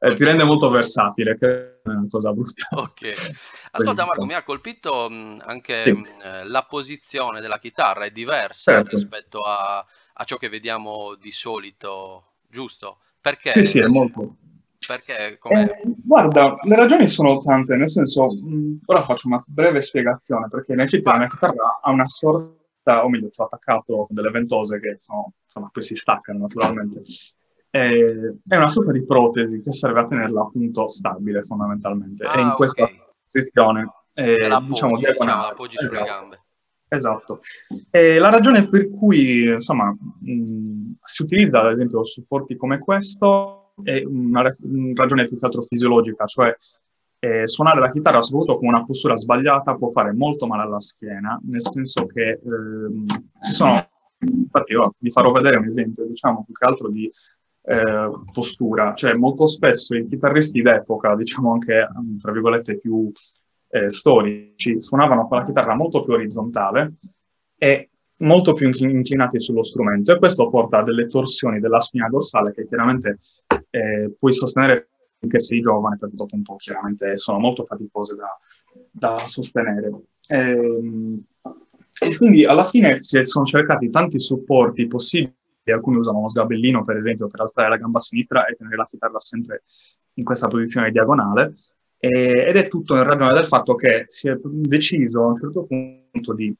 eh, 0.00 0.14
ti 0.14 0.24
rende 0.24 0.44
molto 0.44 0.70
versatile, 0.70 1.36
che 1.36 1.46
è 1.46 1.88
una 1.88 2.06
cosa 2.08 2.32
brutta. 2.32 2.68
Ok. 2.70 3.14
Ascolta 3.72 4.04
Marco, 4.04 4.24
mi 4.24 4.34
ha 4.34 4.44
colpito 4.44 5.10
mh, 5.10 5.42
anche 5.44 5.82
sì. 5.82 5.90
mh, 5.90 6.06
la 6.44 6.64
posizione 6.68 7.40
della 7.40 7.58
chitarra, 7.58 8.04
è 8.04 8.10
diversa 8.10 8.72
certo. 8.72 8.94
rispetto 8.94 9.42
a, 9.42 9.84
a, 10.12 10.24
ciò 10.24 10.36
che 10.36 10.48
vediamo 10.48 11.16
di 11.16 11.32
solito, 11.32 12.34
giusto? 12.48 12.98
Perché? 13.20 13.52
Sì, 13.52 13.64
sì, 13.64 13.78
è 13.80 13.86
molto... 13.86 14.36
Perché? 14.86 15.36
Eh, 15.42 15.80
guarda, 16.04 16.56
le 16.62 16.76
ragioni 16.76 17.08
sono 17.08 17.42
tante, 17.42 17.74
nel 17.74 17.88
senso, 17.88 18.28
mh, 18.32 18.82
ora 18.86 19.02
faccio 19.02 19.26
una 19.26 19.42
breve 19.44 19.82
spiegazione, 19.82 20.46
perché 20.48 20.74
in 20.74 20.80
effetti 20.80 21.02
la 21.02 21.18
mia 21.18 21.26
chitarra 21.26 21.80
ha 21.82 21.90
una 21.90 22.06
sorta, 22.06 23.04
o 23.04 23.08
meglio, 23.08 23.28
ci 23.30 23.40
ho 23.40 23.46
attaccato 23.46 24.06
con 24.06 24.14
delle 24.14 24.30
ventose 24.30 24.78
che 24.78 24.96
sono, 25.00 25.32
insomma, 25.44 25.68
poi 25.72 25.82
si 25.82 25.96
staccano 25.96 26.38
naturalmente 26.38 27.02
è 27.70 28.56
una 28.56 28.68
sorta 28.68 28.92
di 28.92 29.04
protesi 29.04 29.60
che 29.60 29.72
serve 29.72 30.00
a 30.00 30.06
tenerla 30.06 30.42
appunto 30.42 30.88
stabile 30.88 31.44
fondamentalmente. 31.44 32.24
Ah, 32.24 32.38
e 32.38 32.42
in 32.42 32.52
questa 32.56 32.84
okay. 32.84 33.00
posizione, 33.24 33.90
eh, 34.14 34.34
diciamo, 34.66 34.96
diciamo, 34.96 35.32
appoggi 35.32 35.76
esatto. 35.76 35.94
sulle 35.94 36.04
gambe. 36.04 36.42
Esatto. 36.88 37.40
E 37.90 38.18
la 38.18 38.30
ragione 38.30 38.68
per 38.68 38.88
cui 38.90 39.42
insomma, 39.44 39.90
mh, 39.90 40.92
si 41.04 41.22
utilizza 41.22 41.60
ad 41.60 41.72
esempio 41.72 42.02
supporti 42.02 42.56
come 42.56 42.78
questo 42.78 43.74
è 43.82 44.02
una, 44.04 44.42
ragione 44.94 45.26
più 45.26 45.38
che 45.38 45.44
altro 45.44 45.62
fisiologica, 45.62 46.24
cioè 46.24 46.54
eh, 47.20 47.46
suonare 47.46 47.80
la 47.80 47.90
chitarra 47.90 48.22
soprattutto 48.22 48.58
con 48.58 48.68
una 48.68 48.84
postura 48.84 49.16
sbagliata 49.16 49.76
può 49.76 49.90
fare 49.90 50.12
molto 50.12 50.46
male 50.46 50.62
alla 50.62 50.80
schiena, 50.80 51.38
nel 51.44 51.62
senso 51.62 52.06
che 52.06 52.30
eh, 52.30 52.40
ci 53.44 53.52
sono, 53.52 53.86
infatti 54.18 54.72
io 54.72 54.94
vi 54.98 55.10
farò 55.10 55.30
vedere 55.30 55.58
un 55.58 55.66
esempio, 55.66 56.06
diciamo 56.06 56.44
più 56.44 56.54
che 56.54 56.64
altro 56.64 56.88
di 56.88 57.10
eh, 57.68 58.10
postura, 58.32 58.94
cioè 58.94 59.14
molto 59.14 59.46
spesso 59.46 59.94
i 59.94 60.08
chitarristi 60.08 60.62
d'epoca, 60.62 61.14
diciamo 61.14 61.52
anche 61.52 61.86
tra 62.18 62.32
virgolette 62.32 62.78
più 62.78 63.12
eh, 63.70 63.90
storici, 63.90 64.80
suonavano 64.80 65.28
con 65.28 65.38
la 65.38 65.44
chitarra 65.44 65.74
molto 65.74 66.02
più 66.02 66.14
orizzontale 66.14 66.94
e 67.58 67.90
molto 68.20 68.54
più 68.54 68.70
inclinati 68.70 69.38
sullo 69.38 69.62
strumento 69.62 70.12
e 70.12 70.18
questo 70.18 70.48
porta 70.48 70.78
a 70.78 70.82
delle 70.82 71.06
torsioni 71.06 71.60
della 71.60 71.78
spina 71.78 72.08
dorsale 72.08 72.52
che 72.52 72.66
chiaramente 72.66 73.18
eh, 73.70 74.14
puoi 74.18 74.32
sostenere 74.32 74.88
finché 75.20 75.38
sei 75.40 75.60
giovane, 75.60 75.98
perché 75.98 76.16
dopo 76.16 76.34
un 76.36 76.42
po' 76.42 76.56
chiaramente 76.56 77.18
sono 77.18 77.38
molto 77.38 77.64
faticose 77.64 78.14
da, 78.14 78.38
da 78.90 79.18
sostenere. 79.26 79.90
E, 80.26 80.38
ehm, 80.38 81.22
e 82.00 82.16
quindi 82.16 82.44
alla 82.44 82.64
fine 82.64 83.02
si 83.02 83.22
sono 83.24 83.44
cercati 83.44 83.90
tanti 83.90 84.18
supporti 84.18 84.86
possibili 84.86 85.36
alcuni 85.72 85.98
usano 85.98 86.18
uno 86.18 86.28
sgabellino, 86.28 86.84
per 86.84 86.96
esempio, 86.96 87.28
per 87.28 87.40
alzare 87.40 87.68
la 87.68 87.76
gamba 87.76 88.00
sinistra 88.00 88.46
e 88.46 88.54
tenere 88.54 88.76
la 88.76 88.88
chitarra 88.90 89.20
sempre 89.20 89.64
in 90.14 90.24
questa 90.24 90.48
posizione 90.48 90.90
diagonale. 90.90 91.54
E, 91.98 92.44
ed 92.46 92.56
è 92.56 92.68
tutto 92.68 92.96
in 92.96 93.02
ragione 93.02 93.32
del 93.32 93.46
fatto 93.46 93.74
che 93.74 94.06
si 94.08 94.28
è 94.28 94.36
deciso 94.42 95.22
a 95.22 95.26
un 95.26 95.36
certo 95.36 95.64
punto 95.64 96.32
di, 96.32 96.54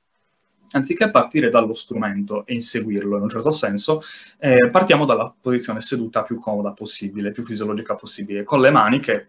anziché 0.73 1.11
partire 1.11 1.49
dallo 1.49 1.75
strumento 1.75 2.45
e 2.45 2.55
inseguirlo 2.55 3.17
in 3.17 3.23
un 3.23 3.29
certo 3.29 3.51
senso, 3.51 4.03
eh, 4.39 4.69
partiamo 4.71 5.05
dalla 5.05 5.33
posizione 5.41 5.81
seduta 5.81 6.23
più 6.23 6.39
comoda 6.39 6.73
possibile, 6.73 7.33
più 7.33 7.45
fisiologica 7.45 7.95
possibile, 7.95 8.45
con 8.45 8.61
le 8.61 8.71
mani 8.71 9.01
che, 9.01 9.29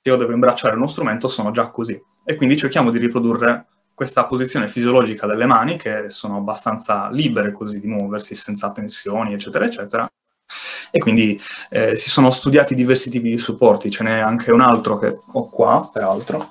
se 0.00 0.10
io 0.10 0.16
devo 0.16 0.32
imbracciare 0.32 0.76
uno 0.76 0.86
strumento, 0.86 1.28
sono 1.28 1.50
già 1.50 1.68
così. 1.68 2.00
E 2.24 2.34
quindi 2.34 2.56
cerchiamo 2.56 2.90
di 2.90 2.98
riprodurre 2.98 3.66
questa 3.96 4.26
posizione 4.26 4.68
fisiologica 4.68 5.26
delle 5.26 5.46
mani, 5.46 5.78
che 5.78 6.10
sono 6.10 6.36
abbastanza 6.36 7.08
libere 7.08 7.50
così 7.50 7.80
di 7.80 7.86
muoversi 7.86 8.34
senza 8.34 8.70
tensioni, 8.70 9.32
eccetera, 9.32 9.64
eccetera. 9.64 10.06
E 10.90 10.98
quindi 10.98 11.40
eh, 11.70 11.96
si 11.96 12.10
sono 12.10 12.30
studiati 12.30 12.74
diversi 12.74 13.08
tipi 13.08 13.30
di 13.30 13.38
supporti, 13.38 13.90
ce 13.90 14.04
n'è 14.04 14.18
anche 14.18 14.52
un 14.52 14.60
altro 14.60 14.98
che 14.98 15.18
ho 15.32 15.48
qua, 15.48 15.88
peraltro, 15.90 16.46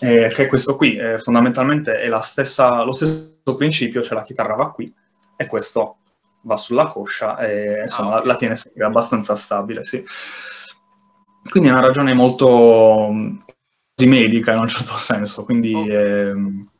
eh, 0.00 0.28
che 0.28 0.44
è 0.44 0.46
questo 0.46 0.76
qui, 0.76 0.94
eh, 0.94 1.18
fondamentalmente 1.20 2.02
è 2.02 2.10
stessa, 2.20 2.82
lo 2.82 2.92
stesso 2.92 3.56
principio, 3.56 4.02
cioè 4.02 4.14
la 4.14 4.22
chitarra 4.22 4.54
va 4.54 4.70
qui 4.72 4.92
e 5.34 5.46
questo 5.46 5.96
va 6.42 6.58
sulla 6.58 6.86
coscia 6.88 7.38
e 7.38 7.84
insomma 7.84 8.16
ah, 8.16 8.26
la 8.26 8.34
tiene 8.34 8.56
abbastanza 8.80 9.34
stabile, 9.36 9.82
sì. 9.82 10.04
Quindi 11.48 11.70
è 11.70 11.72
una 11.72 11.80
ragione 11.80 12.12
molto 12.12 13.08
medica 14.06 14.52
in 14.52 14.60
un 14.60 14.68
certo 14.68 14.96
senso, 14.96 15.44
quindi... 15.44 15.74
Oh. 15.74 15.88
Ehm, 15.88 16.70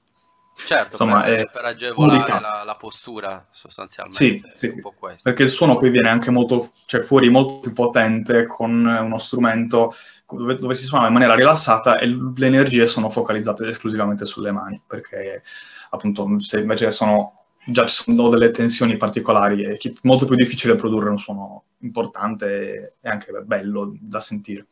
certo, 0.55 0.91
insomma, 0.93 1.23
per, 1.23 1.51
per 1.51 1.65
agevolare 1.65 2.41
la, 2.41 2.63
la, 2.65 2.75
postura 2.77 3.47
sostanzialmente. 3.51 4.51
Sì, 4.53 4.71
sì, 4.71 4.73
sì. 4.73 4.83
perché 5.23 5.43
il 5.43 5.51
suono 5.51 5.77
poi 5.77 5.91
viene 5.91 6.09
anche 6.09 6.31
molto, 6.31 6.67
cioè 6.87 7.01
fuori 7.01 7.29
molto 7.31 7.61
più 7.61 7.73
potente 7.73 8.47
con 8.47 8.71
uno 8.85 9.19
strumento 9.19 9.93
dove, 10.29 10.59
dove 10.59 10.75
si 10.75 10.85
suona 10.85 11.07
in 11.07 11.13
maniera 11.13 11.35
rilassata 11.35 11.99
e 11.99 12.07
le 12.07 12.47
energie 12.47 12.87
sono 12.87 13.11
focalizzate 13.11 13.67
esclusivamente 13.67 14.25
sulle 14.25 14.53
mani, 14.53 14.81
perché 14.87 15.43
appunto 15.91 16.39
se 16.39 16.61
invece 16.61 16.91
sono 16.91 17.43
già 17.65 17.87
ci 17.87 18.03
sono 18.03 18.29
delle 18.29 18.51
tensioni 18.51 18.97
particolari 18.97 19.63
è 19.63 19.77
molto 20.03 20.27
più 20.27 20.35
difficile 20.35 20.75
produrre 20.75 21.11
un 21.11 21.19
suono 21.19 21.65
importante 21.79 22.97
e 23.01 23.09
anche 23.09 23.33
bello 23.45 23.95
da 24.01 24.21
sentire. 24.21 24.67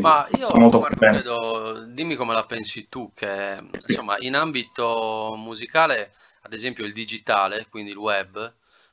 Ma 0.00 0.28
io 0.36 0.48
Marco, 0.54 0.80
credo, 0.80 1.84
dimmi 1.86 2.16
come 2.16 2.34
la 2.34 2.44
pensi 2.44 2.88
tu, 2.88 3.12
che 3.14 3.56
sì. 3.78 3.92
insomma 3.92 4.16
in 4.18 4.34
ambito 4.34 5.34
musicale, 5.36 6.12
ad 6.42 6.52
esempio 6.52 6.84
il 6.84 6.92
digitale, 6.92 7.66
quindi 7.70 7.92
il 7.92 7.96
web, 7.96 8.52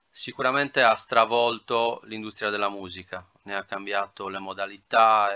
sicuramente 0.09 0.81
ha 0.81 0.95
stravolto 0.95 2.01
l'industria 2.05 2.49
della 2.49 2.69
musica, 2.69 3.25
ne 3.43 3.55
ha 3.55 3.63
cambiato 3.63 4.27
le 4.27 4.39
modalità 4.39 5.29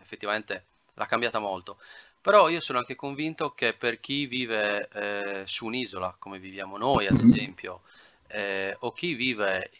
effettivamente 0.00 0.64
l'ha 0.94 1.06
cambiata 1.06 1.38
molto. 1.38 1.78
Però 2.20 2.48
io 2.48 2.60
sono 2.60 2.78
anche 2.78 2.96
convinto 2.96 3.52
che 3.52 3.72
per 3.72 3.98
chi 4.00 4.26
vive 4.26 4.88
eh, 4.92 5.42
su 5.46 5.66
un'isola, 5.66 6.16
come 6.18 6.38
viviamo 6.38 6.76
noi 6.76 7.06
ad 7.06 7.14
mm-hmm. 7.14 7.32
esempio, 7.32 7.80
eh, 8.26 8.76
o 8.80 8.92
chi 8.92 9.14
vive 9.14 9.70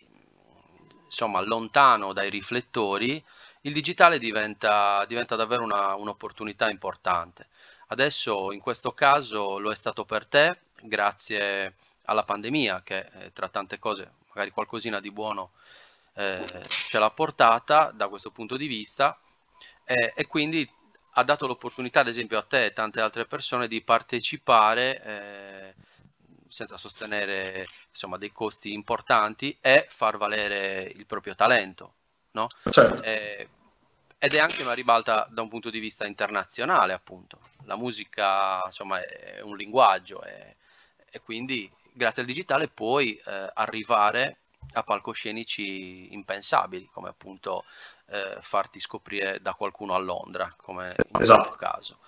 insomma 1.04 1.40
lontano 1.40 2.12
dai 2.12 2.30
riflettori, 2.30 3.22
il 3.62 3.72
digitale 3.72 4.18
diventa, 4.18 5.04
diventa 5.06 5.36
davvero 5.36 5.62
una, 5.62 5.94
un'opportunità 5.94 6.70
importante. 6.70 7.48
Adesso 7.88 8.52
in 8.52 8.60
questo 8.60 8.92
caso 8.92 9.58
lo 9.58 9.70
è 9.70 9.74
stato 9.74 10.04
per 10.04 10.26
te, 10.26 10.58
grazie 10.82 11.74
alla 12.04 12.24
pandemia 12.24 12.82
che 12.82 13.08
eh, 13.12 13.32
tra 13.32 13.48
tante 13.48 13.78
cose, 13.78 14.12
magari 14.28 14.50
qualcosina 14.50 15.00
di 15.00 15.10
buono 15.10 15.52
eh, 16.14 16.66
ce 16.88 16.98
l'ha 16.98 17.10
portata 17.10 17.90
da 17.92 18.08
questo 18.08 18.30
punto 18.30 18.56
di 18.56 18.66
vista 18.66 19.18
e, 19.84 20.12
e 20.14 20.26
quindi 20.26 20.68
ha 21.14 21.24
dato 21.24 21.46
l'opportunità, 21.46 22.00
ad 22.00 22.08
esempio, 22.08 22.38
a 22.38 22.42
te 22.42 22.66
e 22.66 22.72
tante 22.72 23.00
altre 23.00 23.26
persone 23.26 23.66
di 23.68 23.82
partecipare 23.82 25.02
eh, 25.02 25.74
senza 26.48 26.76
sostenere 26.76 27.68
insomma, 27.88 28.16
dei 28.16 28.32
costi 28.32 28.72
importanti 28.72 29.56
e 29.60 29.86
far 29.88 30.16
valere 30.16 30.82
il 30.94 31.06
proprio 31.06 31.34
talento. 31.34 31.94
No? 32.32 32.48
Certo. 32.70 33.02
Eh, 33.02 33.48
ed 34.18 34.34
è 34.34 34.38
anche 34.38 34.62
una 34.62 34.74
ribalta 34.74 35.26
da 35.30 35.42
un 35.42 35.48
punto 35.48 35.70
di 35.70 35.78
vista 35.78 36.06
internazionale, 36.06 36.92
appunto. 36.92 37.38
La 37.64 37.76
musica 37.76 38.62
insomma, 38.66 39.00
è 39.00 39.40
un 39.40 39.56
linguaggio 39.56 40.22
e, 40.22 40.56
e 41.10 41.20
quindi 41.20 41.70
grazie 41.92 42.22
al 42.22 42.28
digitale 42.28 42.68
puoi 42.68 43.14
eh, 43.16 43.50
arrivare 43.54 44.38
a 44.72 44.82
palcoscenici 44.82 46.12
impensabili, 46.12 46.88
come 46.92 47.08
appunto 47.08 47.64
eh, 48.08 48.36
farti 48.40 48.78
scoprire 48.78 49.40
da 49.40 49.54
qualcuno 49.54 49.94
a 49.94 49.98
Londra, 49.98 50.52
come 50.56 50.94
in 50.96 51.20
esatto. 51.20 51.42
questo 51.42 51.58
caso. 51.58 51.98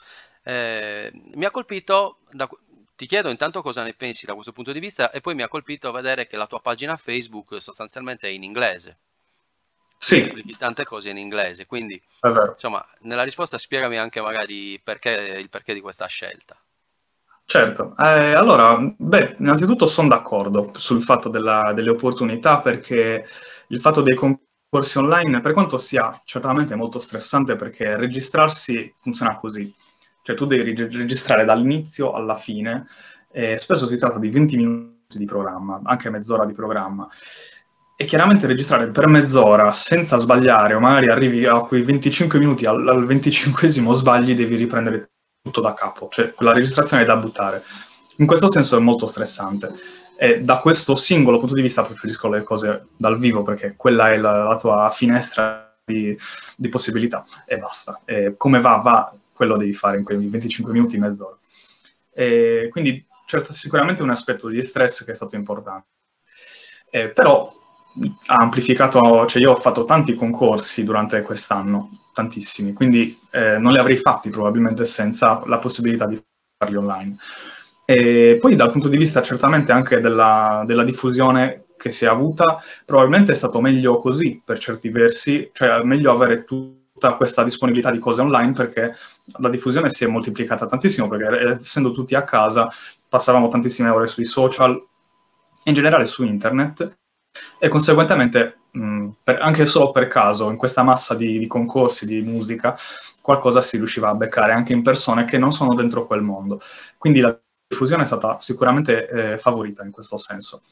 Eh, 0.42 1.10
mi 1.34 1.44
ha 1.44 1.50
colpito, 1.50 2.18
da, 2.30 2.48
ti 2.94 3.06
chiedo 3.06 3.30
intanto 3.30 3.62
cosa 3.62 3.82
ne 3.82 3.94
pensi 3.94 4.26
da 4.26 4.34
questo 4.34 4.52
punto 4.52 4.72
di 4.72 4.80
vista 4.80 5.10
e 5.10 5.20
poi 5.20 5.34
mi 5.34 5.42
ha 5.42 5.48
colpito 5.48 5.90
vedere 5.92 6.26
che 6.26 6.36
la 6.36 6.46
tua 6.46 6.60
pagina 6.60 6.96
Facebook 6.96 7.60
sostanzialmente 7.60 8.28
è 8.28 8.30
in 8.30 8.42
inglese. 8.42 8.98
Sì. 10.02 10.28
Tante 10.58 10.84
cose 10.84 11.10
in 11.10 11.16
inglese, 11.16 11.64
quindi 11.64 12.02
insomma, 12.54 12.84
nella 13.02 13.22
risposta 13.22 13.56
spiegami 13.56 13.98
anche 13.98 14.20
magari 14.20 14.80
perché, 14.82 15.10
il 15.38 15.48
perché 15.48 15.74
di 15.74 15.80
questa 15.80 16.06
scelta. 16.06 16.60
Certo, 17.44 17.94
eh, 17.96 18.32
allora, 18.32 18.76
beh, 18.78 19.36
innanzitutto 19.38 19.86
sono 19.86 20.08
d'accordo 20.08 20.72
sul 20.74 21.04
fatto 21.04 21.28
della, 21.28 21.72
delle 21.72 21.90
opportunità 21.90 22.60
perché 22.60 23.24
il 23.68 23.80
fatto 23.80 24.02
dei 24.02 24.16
concorsi 24.16 24.98
online, 24.98 25.40
per 25.40 25.52
quanto 25.52 25.78
sia 25.78 26.20
certamente 26.24 26.74
molto 26.74 26.98
stressante 26.98 27.54
perché 27.54 27.96
registrarsi 27.96 28.92
funziona 28.96 29.38
così, 29.38 29.72
cioè 30.22 30.34
tu 30.34 30.46
devi 30.46 30.74
registrare 30.74 31.44
dall'inizio 31.44 32.10
alla 32.10 32.34
fine, 32.34 32.88
e 33.30 33.56
spesso 33.56 33.86
si 33.86 33.96
tratta 33.98 34.18
di 34.18 34.30
20 34.30 34.56
minuti 34.56 35.18
di 35.18 35.26
programma, 35.26 35.80
anche 35.84 36.10
mezz'ora 36.10 36.44
di 36.44 36.54
programma, 36.54 37.08
e 37.96 38.04
chiaramente 38.04 38.46
registrare 38.46 38.88
per 38.88 39.06
mezz'ora 39.06 39.72
senza 39.72 40.18
sbagliare 40.18 40.74
o 40.74 40.80
magari 40.80 41.08
arrivi 41.08 41.46
a 41.46 41.60
quei 41.60 41.82
25 41.82 42.38
minuti, 42.38 42.64
al, 42.64 42.86
al 42.88 43.04
25 43.06 43.68
sbagli 43.68 44.34
devi 44.34 44.56
riprendere 44.56 45.10
tutto 45.42 45.60
da 45.60 45.74
capo, 45.74 46.08
cioè 46.10 46.32
quella 46.32 46.52
registrazione 46.52 47.02
è 47.02 47.06
da 47.06 47.16
buttare. 47.16 47.62
In 48.16 48.26
questo 48.26 48.50
senso 48.50 48.76
è 48.76 48.80
molto 48.80 49.06
stressante. 49.06 49.72
E 50.16 50.40
da 50.40 50.58
questo 50.58 50.94
singolo 50.94 51.38
punto 51.38 51.54
di 51.54 51.62
vista 51.62 51.82
preferisco 51.82 52.28
le 52.28 52.42
cose 52.42 52.88
dal 52.96 53.18
vivo 53.18 53.42
perché 53.42 53.74
quella 53.76 54.12
è 54.12 54.16
la, 54.16 54.44
la 54.44 54.56
tua 54.56 54.88
finestra 54.92 55.76
di, 55.84 56.16
di, 56.56 56.68
possibilità 56.68 57.24
e 57.44 57.58
basta. 57.58 58.02
E 58.04 58.34
come 58.36 58.60
va, 58.60 58.76
va, 58.76 59.12
quello 59.32 59.56
devi 59.56 59.72
fare 59.72 59.98
in 59.98 60.04
quei 60.04 60.18
25 60.18 60.72
minuti, 60.72 60.98
mezz'ora. 60.98 61.36
E 62.12 62.68
quindi 62.70 63.04
certo, 63.26 63.52
sicuramente 63.52 64.02
un 64.02 64.10
aspetto 64.10 64.48
di 64.48 64.62
stress 64.62 65.04
che 65.04 65.10
è 65.10 65.14
stato 65.14 65.34
importante. 65.34 65.88
Eh, 66.90 67.08
però 67.08 67.52
ha 68.26 68.36
amplificato, 68.36 69.26
cioè 69.26 69.42
io 69.42 69.52
ho 69.52 69.56
fatto 69.56 69.84
tanti 69.84 70.14
concorsi 70.14 70.84
durante 70.84 71.22
quest'anno 71.22 71.90
tantissimi, 72.12 72.72
quindi 72.72 73.18
eh, 73.30 73.58
non 73.58 73.72
li 73.72 73.78
avrei 73.78 73.96
fatti 73.96 74.30
probabilmente 74.30 74.84
senza 74.86 75.42
la 75.46 75.58
possibilità 75.58 76.06
di 76.06 76.20
farli 76.56 76.76
online. 76.76 77.16
E 77.84 78.38
poi 78.40 78.56
dal 78.56 78.70
punto 78.70 78.88
di 78.88 78.96
vista 78.96 79.22
certamente 79.22 79.72
anche 79.72 80.00
della, 80.00 80.62
della 80.66 80.84
diffusione 80.84 81.64
che 81.76 81.90
si 81.90 82.04
è 82.04 82.08
avuta, 82.08 82.62
probabilmente 82.84 83.32
è 83.32 83.34
stato 83.34 83.60
meglio 83.60 83.98
così 83.98 84.40
per 84.42 84.58
certi 84.58 84.88
versi, 84.88 85.50
cioè 85.52 85.82
meglio 85.82 86.12
avere 86.12 86.44
tutta 86.44 87.14
questa 87.14 87.42
disponibilità 87.42 87.90
di 87.90 87.98
cose 87.98 88.20
online 88.20 88.52
perché 88.52 88.94
la 89.38 89.48
diffusione 89.48 89.90
si 89.90 90.04
è 90.04 90.06
moltiplicata 90.06 90.66
tantissimo, 90.66 91.08
perché 91.08 91.58
essendo 91.60 91.90
tutti 91.90 92.14
a 92.14 92.22
casa 92.22 92.70
passavamo 93.08 93.48
tantissime 93.48 93.88
ore 93.88 94.06
sui 94.06 94.24
social, 94.24 94.80
in 95.64 95.74
generale 95.74 96.06
su 96.06 96.24
internet, 96.24 97.00
e 97.58 97.68
conseguentemente, 97.68 98.58
mh, 98.70 99.08
per, 99.22 99.40
anche 99.40 99.66
solo 99.66 99.90
per 99.90 100.08
caso, 100.08 100.50
in 100.50 100.56
questa 100.56 100.82
massa 100.82 101.14
di, 101.14 101.38
di, 101.38 101.46
concorsi 101.46 102.06
di 102.06 102.20
musica, 102.20 102.76
qualcosa 103.20 103.62
si 103.62 103.76
riusciva 103.76 104.08
a 104.10 104.14
beccare 104.14 104.52
anche 104.52 104.72
in 104.72 104.82
persone 104.82 105.24
che 105.24 105.38
non 105.38 105.52
sono 105.52 105.74
dentro 105.74 106.06
quel 106.06 106.22
mondo. 106.22 106.60
Quindi 106.98 107.20
la 107.20 107.38
diffusione 107.66 108.02
è 108.02 108.06
stata 108.06 108.38
sicuramente 108.40 109.08
eh, 109.08 109.38
favorita 109.38 109.82
in 109.84 109.90
questo 109.90 110.16
senso. 110.16 110.62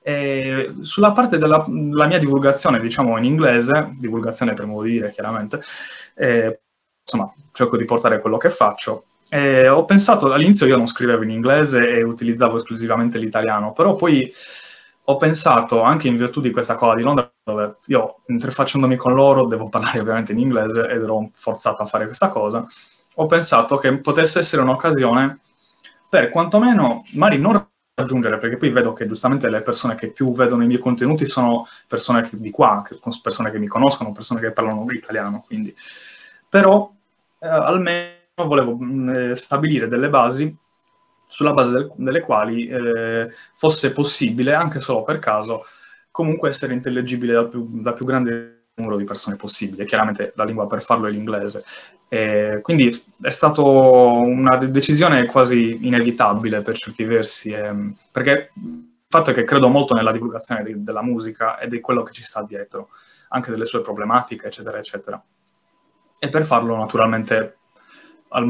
E 0.00 0.74
sulla 0.80 1.12
parte 1.12 1.38
della 1.38 1.64
mia 1.68 2.18
divulgazione, 2.18 2.80
diciamo 2.80 3.18
in 3.18 3.24
inglese, 3.24 3.94
divulgazione 3.98 4.54
per 4.54 4.66
modo 4.66 4.82
di 4.82 4.92
dire 4.92 5.10
chiaramente, 5.10 5.60
eh, 6.14 6.60
insomma, 7.02 7.32
cerco 7.52 7.76
di 7.76 7.84
portare 7.84 8.20
quello 8.20 8.38
che 8.38 8.48
faccio. 8.48 9.04
E 9.28 9.68
ho 9.68 9.84
pensato, 9.84 10.32
all'inizio 10.32 10.66
io 10.66 10.78
non 10.78 10.86
scrivevo 10.86 11.22
in 11.22 11.30
inglese 11.30 11.86
e 11.86 12.02
utilizzavo 12.02 12.56
esclusivamente 12.56 13.18
l'italiano, 13.18 13.72
però 13.72 13.94
poi 13.94 14.32
ho 15.10 15.16
pensato, 15.16 15.80
anche 15.80 16.06
in 16.06 16.16
virtù 16.16 16.40
di 16.42 16.50
questa 16.50 16.74
cosa 16.74 16.94
di 16.94 17.02
Londra, 17.02 17.32
dove 17.42 17.78
io 17.86 18.20
interfacciandomi 18.26 18.96
con 18.96 19.14
loro 19.14 19.46
devo 19.46 19.70
parlare 19.70 20.00
ovviamente 20.00 20.32
in 20.32 20.38
inglese 20.38 20.86
ed 20.86 21.02
ero 21.02 21.30
forzato 21.32 21.82
a 21.82 21.86
fare 21.86 22.04
questa 22.04 22.28
cosa, 22.28 22.64
ho 23.14 23.26
pensato 23.26 23.78
che 23.78 23.98
potesse 23.98 24.38
essere 24.38 24.62
un'occasione 24.62 25.40
per 26.10 26.28
quantomeno, 26.28 27.04
magari 27.12 27.40
non 27.40 27.66
raggiungere, 27.94 28.38
perché 28.38 28.58
poi 28.58 28.68
vedo 28.68 28.92
che 28.92 29.06
giustamente 29.06 29.48
le 29.48 29.62
persone 29.62 29.94
che 29.94 30.10
più 30.10 30.30
vedono 30.32 30.62
i 30.62 30.66
miei 30.66 30.78
contenuti 30.78 31.24
sono 31.24 31.66
persone 31.86 32.28
di 32.32 32.50
qua, 32.50 32.84
persone 33.22 33.50
che 33.50 33.58
mi 33.58 33.66
conoscono, 33.66 34.12
persone 34.12 34.40
che 34.40 34.52
parlano 34.52 34.84
italiano, 34.90 35.42
quindi. 35.46 35.74
Però 36.48 36.92
eh, 37.38 37.48
almeno 37.48 38.12
volevo 38.36 38.76
mh, 38.76 39.08
eh, 39.30 39.36
stabilire 39.36 39.88
delle 39.88 40.08
basi 40.10 40.54
sulla 41.28 41.52
base 41.52 41.70
del, 41.70 41.92
delle 41.96 42.20
quali 42.20 42.66
eh, 42.66 43.30
fosse 43.54 43.92
possibile, 43.92 44.54
anche 44.54 44.80
solo 44.80 45.02
per 45.02 45.18
caso, 45.18 45.64
comunque 46.10 46.48
essere 46.48 46.72
intellegibile 46.72 47.34
dal 47.34 47.48
più, 47.48 47.68
dal 47.80 47.94
più 47.94 48.04
grande 48.04 48.70
numero 48.74 48.96
di 48.96 49.04
persone 49.04 49.36
possibile. 49.36 49.84
Chiaramente 49.84 50.32
la 50.36 50.44
lingua 50.44 50.66
per 50.66 50.82
farlo 50.82 51.06
è 51.06 51.10
l'inglese. 51.10 51.64
E 52.08 52.60
quindi 52.62 52.88
è 53.20 53.30
stata 53.30 53.60
una 53.60 54.56
decisione 54.56 55.26
quasi 55.26 55.86
inevitabile 55.86 56.62
per 56.62 56.76
certi 56.76 57.04
versi, 57.04 57.50
ehm, 57.50 57.94
perché 58.10 58.50
il 58.54 59.06
fatto 59.06 59.30
è 59.30 59.34
che 59.34 59.44
credo 59.44 59.68
molto 59.68 59.94
nella 59.94 60.12
divulgazione 60.12 60.62
di, 60.64 60.82
della 60.82 61.02
musica 61.02 61.58
e 61.58 61.68
di 61.68 61.80
quello 61.80 62.02
che 62.02 62.12
ci 62.12 62.22
sta 62.22 62.42
dietro, 62.42 62.88
anche 63.28 63.50
delle 63.50 63.66
sue 63.66 63.82
problematiche, 63.82 64.46
eccetera, 64.46 64.78
eccetera. 64.78 65.22
E 66.18 66.28
per 66.30 66.46
farlo, 66.46 66.76
naturalmente, 66.76 67.58
al, 68.30 68.46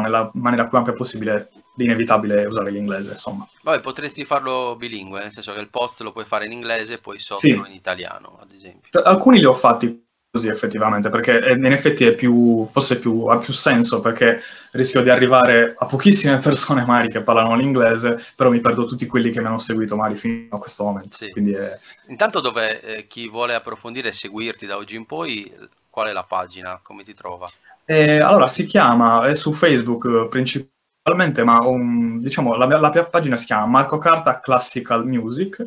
nella 0.00 0.30
maniera 0.34 0.66
più 0.66 0.78
ampia 0.78 0.92
possibile 0.92 1.50
l'inevitabile 1.76 2.44
usare 2.44 2.70
l'inglese, 2.70 3.12
insomma. 3.12 3.48
Vabbè, 3.62 3.80
potresti 3.80 4.24
farlo 4.24 4.76
bilingue, 4.76 5.20
nel 5.20 5.32
senso 5.32 5.52
che 5.52 5.60
il 5.60 5.70
post 5.70 6.00
lo 6.02 6.12
puoi 6.12 6.24
fare 6.24 6.46
in 6.46 6.52
inglese 6.52 6.94
e 6.94 6.98
poi 6.98 7.18
sotto 7.18 7.40
sì. 7.40 7.50
in 7.50 7.72
italiano, 7.72 8.38
ad 8.40 8.52
esempio. 8.52 9.02
Alcuni 9.02 9.38
li 9.38 9.44
ho 9.44 9.52
fatti 9.52 10.02
così 10.34 10.48
effettivamente, 10.48 11.10
perché 11.10 11.52
in 11.52 11.64
effetti 11.66 12.04
è 12.04 12.12
più, 12.12 12.64
forse 12.64 12.98
più, 12.98 13.26
ha 13.26 13.38
più 13.38 13.52
senso, 13.52 14.00
perché 14.00 14.42
rischio 14.72 15.00
di 15.00 15.08
arrivare 15.08 15.74
a 15.78 15.86
pochissime 15.86 16.38
persone 16.42 16.84
magari 16.84 17.08
che 17.08 17.22
parlano 17.22 17.54
l'inglese, 17.54 18.18
però 18.34 18.50
mi 18.50 18.58
perdo 18.58 18.84
tutti 18.84 19.06
quelli 19.06 19.30
che 19.30 19.40
mi 19.40 19.46
hanno 19.46 19.58
seguito 19.58 19.94
magari 19.94 20.16
fino 20.16 20.56
a 20.56 20.58
questo 20.58 20.82
momento. 20.82 21.16
Sì. 21.16 21.30
È... 21.30 21.78
Intanto 22.08 22.40
dove 22.40 22.80
eh, 22.80 23.06
chi 23.06 23.28
vuole 23.28 23.54
approfondire 23.54 24.08
e 24.08 24.12
seguirti 24.12 24.66
da 24.66 24.76
oggi 24.76 24.96
in 24.96 25.06
poi, 25.06 25.52
qual 25.88 26.08
è 26.08 26.12
la 26.12 26.24
pagina, 26.24 26.80
come 26.82 27.04
ti 27.04 27.14
trova? 27.14 27.48
Eh, 27.84 28.18
allora, 28.18 28.48
si 28.48 28.64
chiama, 28.64 29.28
è 29.28 29.36
su 29.36 29.52
Facebook 29.52 30.26
principalmente, 30.26 30.72
ufficialmente, 31.04 31.44
ma 31.44 31.58
un, 31.66 32.20
diciamo, 32.20 32.56
la, 32.56 32.66
la 32.66 32.90
mia 32.92 33.04
pagina 33.04 33.36
si 33.36 33.44
chiama 33.44 33.66
Marco 33.66 33.98
Carta 33.98 34.40
Classical 34.40 35.06
Music 35.06 35.64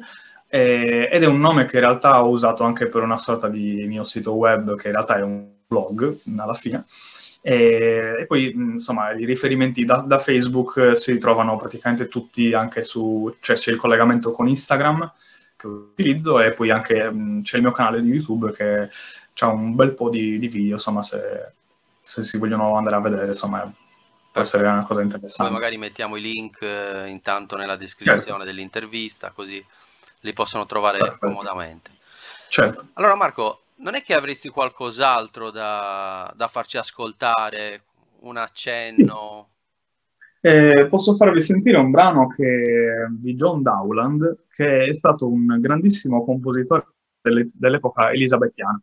eh, 0.49 1.07
ed 1.11 1.23
è 1.23 1.27
un 1.27 1.39
nome 1.39 1.65
che 1.65 1.75
in 1.75 1.83
realtà 1.83 2.23
ho 2.23 2.29
usato 2.29 2.63
anche 2.63 2.87
per 2.87 3.03
una 3.03 3.17
sorta 3.17 3.47
di 3.47 3.85
mio 3.87 4.03
sito 4.03 4.33
web 4.33 4.75
che 4.75 4.87
in 4.87 4.93
realtà 4.93 5.17
è 5.17 5.21
un 5.21 5.47
blog 5.67 6.17
alla 6.37 6.55
fine. 6.55 6.85
E, 7.41 8.17
e 8.21 8.25
poi 8.25 8.51
insomma 8.51 9.11
i 9.11 9.25
riferimenti 9.25 9.85
da, 9.85 9.97
da, 9.97 10.17
Facebook 10.17 10.97
si 10.97 11.17
trovano 11.19 11.55
praticamente 11.55 12.07
tutti 12.07 12.53
anche 12.53 12.81
su, 12.81 13.33
cioè 13.39 13.55
c'è 13.55 13.71
il 13.71 13.77
collegamento 13.77 14.31
con 14.31 14.47
Instagram 14.47 15.13
che 15.55 15.67
utilizzo 15.67 16.41
e 16.41 16.51
poi 16.53 16.71
anche 16.71 17.09
mh, 17.09 17.43
c'è 17.43 17.57
il 17.57 17.61
mio 17.61 17.71
canale 17.71 18.01
di 18.01 18.09
YouTube 18.09 18.51
che 18.51 18.89
ha 19.39 19.47
un 19.47 19.75
bel 19.75 19.93
po' 19.93 20.09
di, 20.09 20.39
di 20.39 20.47
video, 20.47 20.73
insomma 20.73 21.03
se, 21.03 21.19
se, 22.01 22.23
si 22.23 22.37
vogliono 22.37 22.75
andare 22.75 22.95
a 22.95 23.01
vedere, 23.01 23.27
insomma 23.27 23.71
può 24.37 24.45
essere 24.45 24.67
una 24.67 24.85
cosa 24.85 25.01
interessante. 25.01 25.51
Poi 25.51 25.59
magari 25.59 25.77
mettiamo 25.77 26.15
i 26.15 26.21
link 26.21 26.61
eh, 26.61 27.07
intanto 27.07 27.55
nella 27.55 27.75
descrizione 27.75 28.21
certo. 28.21 28.43
dell'intervista, 28.43 29.31
così 29.31 29.63
li 30.21 30.33
possono 30.33 30.65
trovare 30.65 30.99
Perfetto. 30.99 31.27
comodamente. 31.27 31.91
Certo. 32.49 32.87
Allora 32.93 33.15
Marco, 33.15 33.61
non 33.77 33.95
è 33.95 34.03
che 34.03 34.13
avresti 34.13 34.49
qualcos'altro 34.49 35.51
da, 35.51 36.31
da 36.35 36.47
farci 36.47 36.77
ascoltare, 36.77 37.83
un 38.21 38.37
accenno? 38.37 39.49
Eh, 40.39 40.87
posso 40.87 41.15
farvi 41.15 41.41
sentire 41.41 41.77
un 41.77 41.91
brano 41.91 42.27
che, 42.27 43.07
di 43.09 43.35
John 43.35 43.61
Dowland, 43.61 44.45
che 44.49 44.85
è 44.85 44.93
stato 44.93 45.27
un 45.27 45.57
grandissimo 45.59 46.23
compositore 46.23 46.87
delle, 47.21 47.49
dell'epoca 47.53 48.11
elisabettiana, 48.11 48.81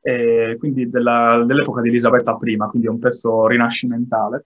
eh, 0.00 0.56
quindi 0.58 0.90
della, 0.90 1.42
dell'epoca 1.46 1.80
di 1.80 1.88
Elisabetta 1.88 2.36
I, 2.40 2.56
quindi 2.56 2.86
è 2.86 2.90
un 2.90 2.98
pezzo 2.98 3.46
rinascimentale. 3.46 4.44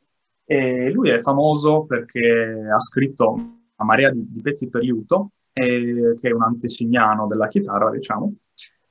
E 0.51 0.91
lui 0.91 1.11
è 1.11 1.21
famoso 1.21 1.85
perché 1.85 2.67
ha 2.73 2.81
scritto 2.81 3.33
una 3.33 3.53
marea 3.77 4.11
di, 4.11 4.31
di 4.31 4.41
pezzi 4.41 4.71
per 4.71 4.83
liuto, 4.83 5.33
eh, 5.53 6.15
che 6.19 6.29
è 6.31 6.33
un 6.33 6.43
antesignano 6.43 7.27
della 7.27 7.49
chitarra, 7.49 7.91
diciamo, 7.91 8.33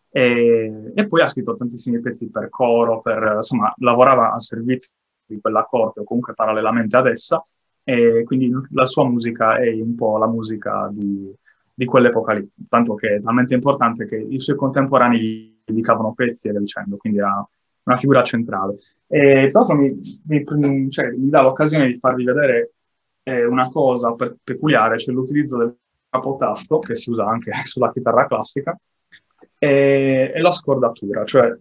e, 0.10 0.92
e, 0.94 1.08
poi 1.08 1.22
ha 1.22 1.28
scritto 1.28 1.56
tantissimi 1.56 2.00
pezzi 2.00 2.30
per 2.30 2.50
coro, 2.50 3.02
per, 3.02 3.34
insomma, 3.38 3.74
lavorava 3.80 4.34
a 4.34 4.40
servizio 4.40 4.92
di 5.26 5.40
quella 5.42 5.64
corte 5.64 6.02
o 6.02 6.04
comunque 6.04 6.36
parallelamente 6.36 6.96
ad 6.96 7.08
essa, 7.08 7.44
e 7.84 8.24
quindi 8.24 8.52
la 8.74 8.86
sua 8.86 9.08
musica 9.08 9.58
è 9.58 9.72
un 9.82 9.96
po' 9.96 10.20
la 10.20 10.28
musica 10.28 10.90
di, 10.92 11.34
di 11.74 11.86
quell'epoca 11.86 12.34
lì, 12.34 12.48
tanto 12.70 12.94
che 12.94 13.16
è 13.16 13.20
talmente 13.20 13.56
importante 13.56 14.06
che 14.06 14.18
i 14.18 14.40
suoi 14.40 14.56
contemporanei 14.56 15.20
gli 15.20 15.60
dedicavano 15.66 16.14
pezzi 16.14 16.50
e 16.50 16.52
via 16.52 16.60
dicendo, 16.60 16.98
quindi 16.98 17.18
era 17.18 17.48
una 17.88 17.98
figura 17.98 18.24
centrale. 18.24 18.76
E 19.08 19.48
tra 19.50 19.62
l'altro 19.62 19.76
mi, 19.76 20.22
mi, 20.28 20.92
cioè, 20.92 21.10
mi 21.12 21.30
dà 21.30 21.42
l'occasione 21.42 21.88
di 21.88 21.98
farvi 21.98 22.24
vedere 22.24 22.74
eh, 23.24 23.46
una 23.46 23.70
cosa 23.70 24.14
per, 24.14 24.36
peculiare, 24.44 25.00
cioè 25.00 25.14
l'utilizzo 25.14 25.58
del 25.58 25.76
capotasto, 26.10 26.80
che 26.80 26.96
si 26.96 27.10
usa 27.10 27.26
anche 27.26 27.52
sulla 27.64 27.92
chitarra 27.92 28.28
classica, 28.28 28.78
e, 29.58 30.32
e 30.36 30.40
la 30.40 30.52
scordatura, 30.52 31.26
cioè 31.26 31.56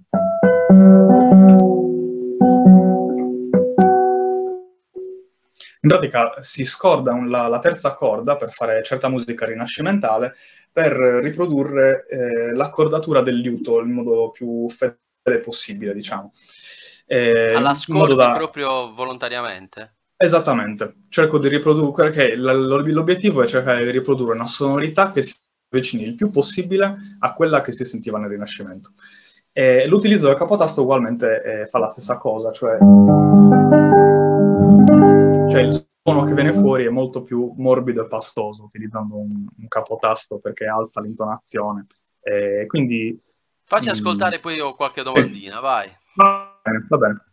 in 5.80 5.92
pratica 5.92 6.42
si 6.42 6.64
scorda 6.64 7.12
un, 7.12 7.30
la, 7.30 7.46
la, 7.46 7.60
terza 7.60 7.94
corda 7.94 8.36
per 8.36 8.52
fare 8.52 8.82
certa 8.82 9.08
musica 9.08 9.46
rinascimentale 9.46 10.34
per 10.72 10.92
riprodurre 10.92 12.06
eh, 12.08 12.52
l'accordatura 12.54 13.22
del 13.22 13.36
liuto 13.36 13.80
in 13.80 13.92
modo 13.92 14.30
più 14.32 14.68
fedele 14.68 15.04
possibile, 15.42 15.92
diciamo. 15.92 16.32
Eh, 17.06 17.54
Alla 17.54 17.74
scorda 17.74 18.14
da... 18.14 18.32
proprio 18.32 18.92
volontariamente? 18.92 19.94
Esattamente, 20.16 21.02
cerco 21.08 21.38
di 21.38 21.48
riprodurre, 21.48 22.10
perché 22.10 22.34
l'obiettivo 22.36 23.42
è 23.42 23.46
cercare 23.46 23.84
di 23.84 23.90
riprodurre 23.90 24.32
una 24.32 24.46
sonorità 24.46 25.10
che 25.10 25.22
si 25.22 25.34
avvicini 25.68 26.04
il 26.04 26.14
più 26.14 26.30
possibile 26.30 27.16
a 27.18 27.34
quella 27.34 27.60
che 27.60 27.72
si 27.72 27.84
sentiva 27.84 28.18
nel 28.18 28.30
Rinascimento. 28.30 28.92
E 29.52 29.86
l'utilizzo 29.86 30.26
del 30.26 30.36
capotasto 30.36 30.82
ugualmente 30.82 31.42
eh, 31.42 31.66
fa 31.66 31.78
la 31.78 31.88
stessa 31.88 32.16
cosa, 32.16 32.50
cioè, 32.50 32.78
cioè, 35.50 35.60
il 35.60 35.86
suono 36.02 36.24
che 36.24 36.34
viene 36.34 36.52
fuori 36.52 36.84
è 36.84 36.90
molto 36.90 37.22
più 37.22 37.54
morbido 37.56 38.04
e 38.04 38.06
pastoso 38.06 38.64
utilizzando 38.64 39.16
un, 39.16 39.46
un 39.56 39.68
capotasto 39.68 40.38
perché 40.38 40.66
alza 40.66 41.00
l'intonazione. 41.00 41.86
E 42.20 42.64
quindi, 42.66 43.18
Facci 43.68 43.88
mm, 43.88 43.92
ascoltare 43.92 44.38
poi 44.38 44.55
io 44.55 44.74
qualche 44.74 45.02
domandina, 45.02 45.59
vai. 45.59 45.92
Va 46.14 46.61
bene, 46.62 46.87
va 46.88 46.96
bene. 46.96 47.24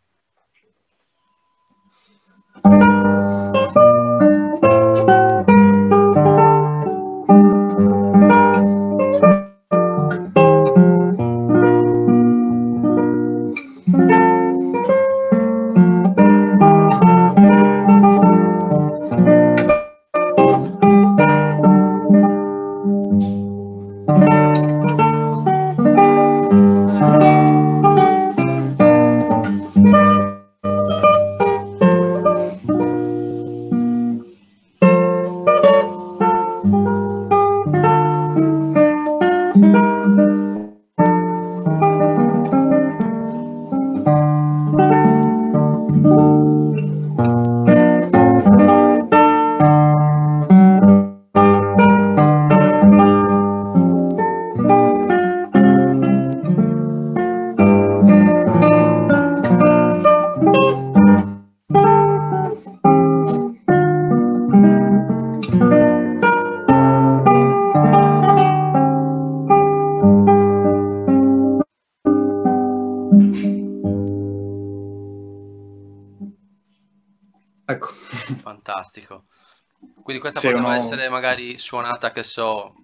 Essere 80.49 81.09
magari 81.09 81.57
suonata, 81.57 82.11
che 82.11 82.23
so, 82.23 82.75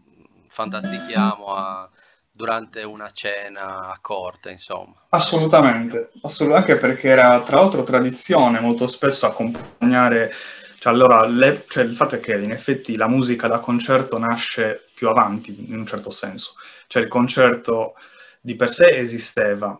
fantastichiamo 0.50 1.54
a, 1.54 1.90
durante 2.32 2.84
una 2.84 3.10
cena 3.12 3.92
a 3.92 3.98
corte, 4.02 4.52
insomma. 4.52 4.96
Assolutamente, 5.10 6.12
assolutamente, 6.22 6.72
anche 6.72 6.86
perché 6.86 7.10
era 7.10 7.42
tra 7.42 7.60
l'altro 7.60 7.84
tradizione 7.84 8.60
molto 8.60 8.88
spesso 8.88 9.26
accompagnare, 9.26 10.32
cioè 10.80 10.94
allora 10.94 11.26
le, 11.26 11.66
cioè, 11.68 11.84
il 11.84 11.96
fatto 11.96 12.16
è 12.16 12.20
che 12.20 12.36
in 12.36 12.52
effetti 12.52 12.96
la 12.96 13.08
musica 13.08 13.48
da 13.48 13.60
concerto 13.60 14.18
nasce 14.18 14.86
più 14.94 15.10
avanti 15.10 15.66
in 15.70 15.78
un 15.78 15.86
certo 15.86 16.12
senso, 16.12 16.54
cioè 16.88 17.04
il 17.04 17.10
concerto 17.10 17.96
di 18.40 18.56
per 18.56 18.70
sé 18.70 18.98
esisteva, 18.98 19.78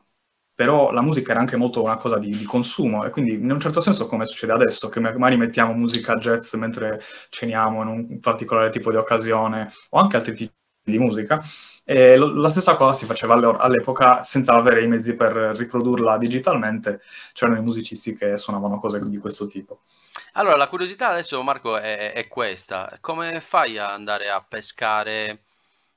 però 0.60 0.92
la 0.92 1.00
musica 1.00 1.32
era 1.32 1.40
anche 1.40 1.56
molto 1.56 1.82
una 1.82 1.96
cosa 1.96 2.18
di, 2.18 2.32
di, 2.36 2.44
consumo 2.44 3.06
e 3.06 3.12
quindi 3.12 3.32
in 3.32 3.50
un 3.50 3.62
certo 3.62 3.80
senso 3.80 4.08
come 4.08 4.26
succede 4.26 4.52
adesso, 4.52 4.90
che 4.90 5.00
magari 5.00 5.38
mettiamo 5.38 5.72
musica 5.72 6.18
jazz 6.18 6.54
mentre 6.56 7.02
ceniamo 7.30 7.82
in 7.82 7.88
un 7.88 8.20
particolare 8.20 8.70
tipo 8.70 8.92
di 8.92 8.98
occasione 8.98 9.72
o 9.92 10.00
anche 10.00 10.18
altri 10.18 10.36
tipi 10.36 10.54
di 10.84 10.98
musica, 10.98 11.42
e 11.86 12.18
la 12.18 12.50
stessa 12.50 12.76
cosa 12.76 12.94
si 12.94 13.06
faceva 13.06 13.36
all'epoca 13.36 14.26
senza 14.26 14.52
avere 14.52 14.84
i 14.84 14.88
mezzi 14.90 15.16
per 15.16 15.32
riprodurla 15.32 16.18
digitalmente, 16.18 17.04
c'erano 17.32 17.58
i 17.58 17.64
musicisti 17.64 18.14
che 18.14 18.36
suonavano 18.36 18.82
cose 18.82 19.00
di 19.08 19.18
questo 19.18 19.48
tipo. 19.48 19.84
Allora, 20.34 20.58
la 20.58 20.68
curiosità 20.68 21.08
adesso, 21.08 21.42
Marco, 21.42 21.78
è, 21.78 22.12
è 22.12 22.28
questa. 22.28 22.98
Come 23.00 23.40
fai 23.40 23.78
ad 23.78 23.92
andare 23.92 24.30
a 24.30 24.44
pescare 24.46 25.44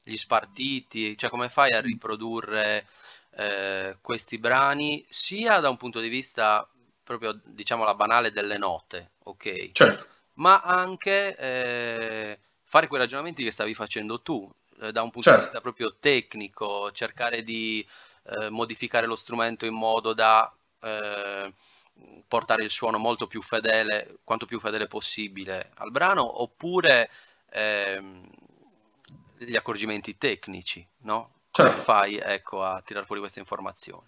gli 0.05 0.17
spartiti? 0.17 1.19
Cioè, 1.19 1.31
come 1.31 1.49
fai 1.49 1.73
a 1.73 1.81
riprodurre 1.81 2.87
eh, 3.35 3.97
questi 4.01 4.39
brani 4.39 5.05
sia 5.09 5.61
da 5.61 5.71
un 5.71 5.77
punto 5.77 6.01
di 6.01 6.09
vista 6.09 6.69
proprio 7.03 7.39
diciamo 7.45 7.85
la 7.85 7.95
banale 7.95 8.31
delle 8.31 8.59
note, 8.59 9.13
ok? 9.25 9.73
Certo. 9.73 10.07
Ma 10.35 10.61
anche 10.61 11.37
eh, 11.37 12.39
fare 12.65 12.87
quei 12.87 13.01
ragionamenti 13.01 13.43
che 13.43 13.51
stavi 13.51 13.75
facendo 13.75 14.23
tu, 14.23 14.51
eh, 14.81 14.93
da 14.93 15.03
un 15.03 15.11
punto 15.11 15.29
certo. 15.29 15.39
di 15.41 15.45
vista 15.45 15.61
proprio 15.61 15.97
tecnico, 15.99 16.91
cercare 16.93 17.43
di 17.43 17.87
eh, 18.25 18.49
modificare 18.51 19.07
lo 19.07 19.17
strumento 19.17 19.67
in 19.67 19.75
modo 19.75 20.13
da 20.15 20.51
eh, 20.81 21.53
portare 22.27 22.65
il 22.65 22.71
suono 22.71 22.99
molto 22.99 23.27
più 23.27 23.43
fedele, 23.43 24.19
quanto 24.25 24.47
più 24.47 24.59
fedele 24.61 24.87
possibile 24.87 25.73
al 25.77 25.91
brano, 25.91 26.43
oppure 26.43 27.11
ehm, 27.51 28.31
gli 29.39 29.57
accorgimenti 29.57 30.17
tecnici, 30.17 30.87
no? 31.03 31.41
Certo. 31.53 31.83
Fai 31.83 32.17
ecco, 32.17 32.65
a 32.65 32.81
tirare 32.83 33.05
fuori 33.05 33.21
queste 33.21 33.41
informazioni? 33.41 34.07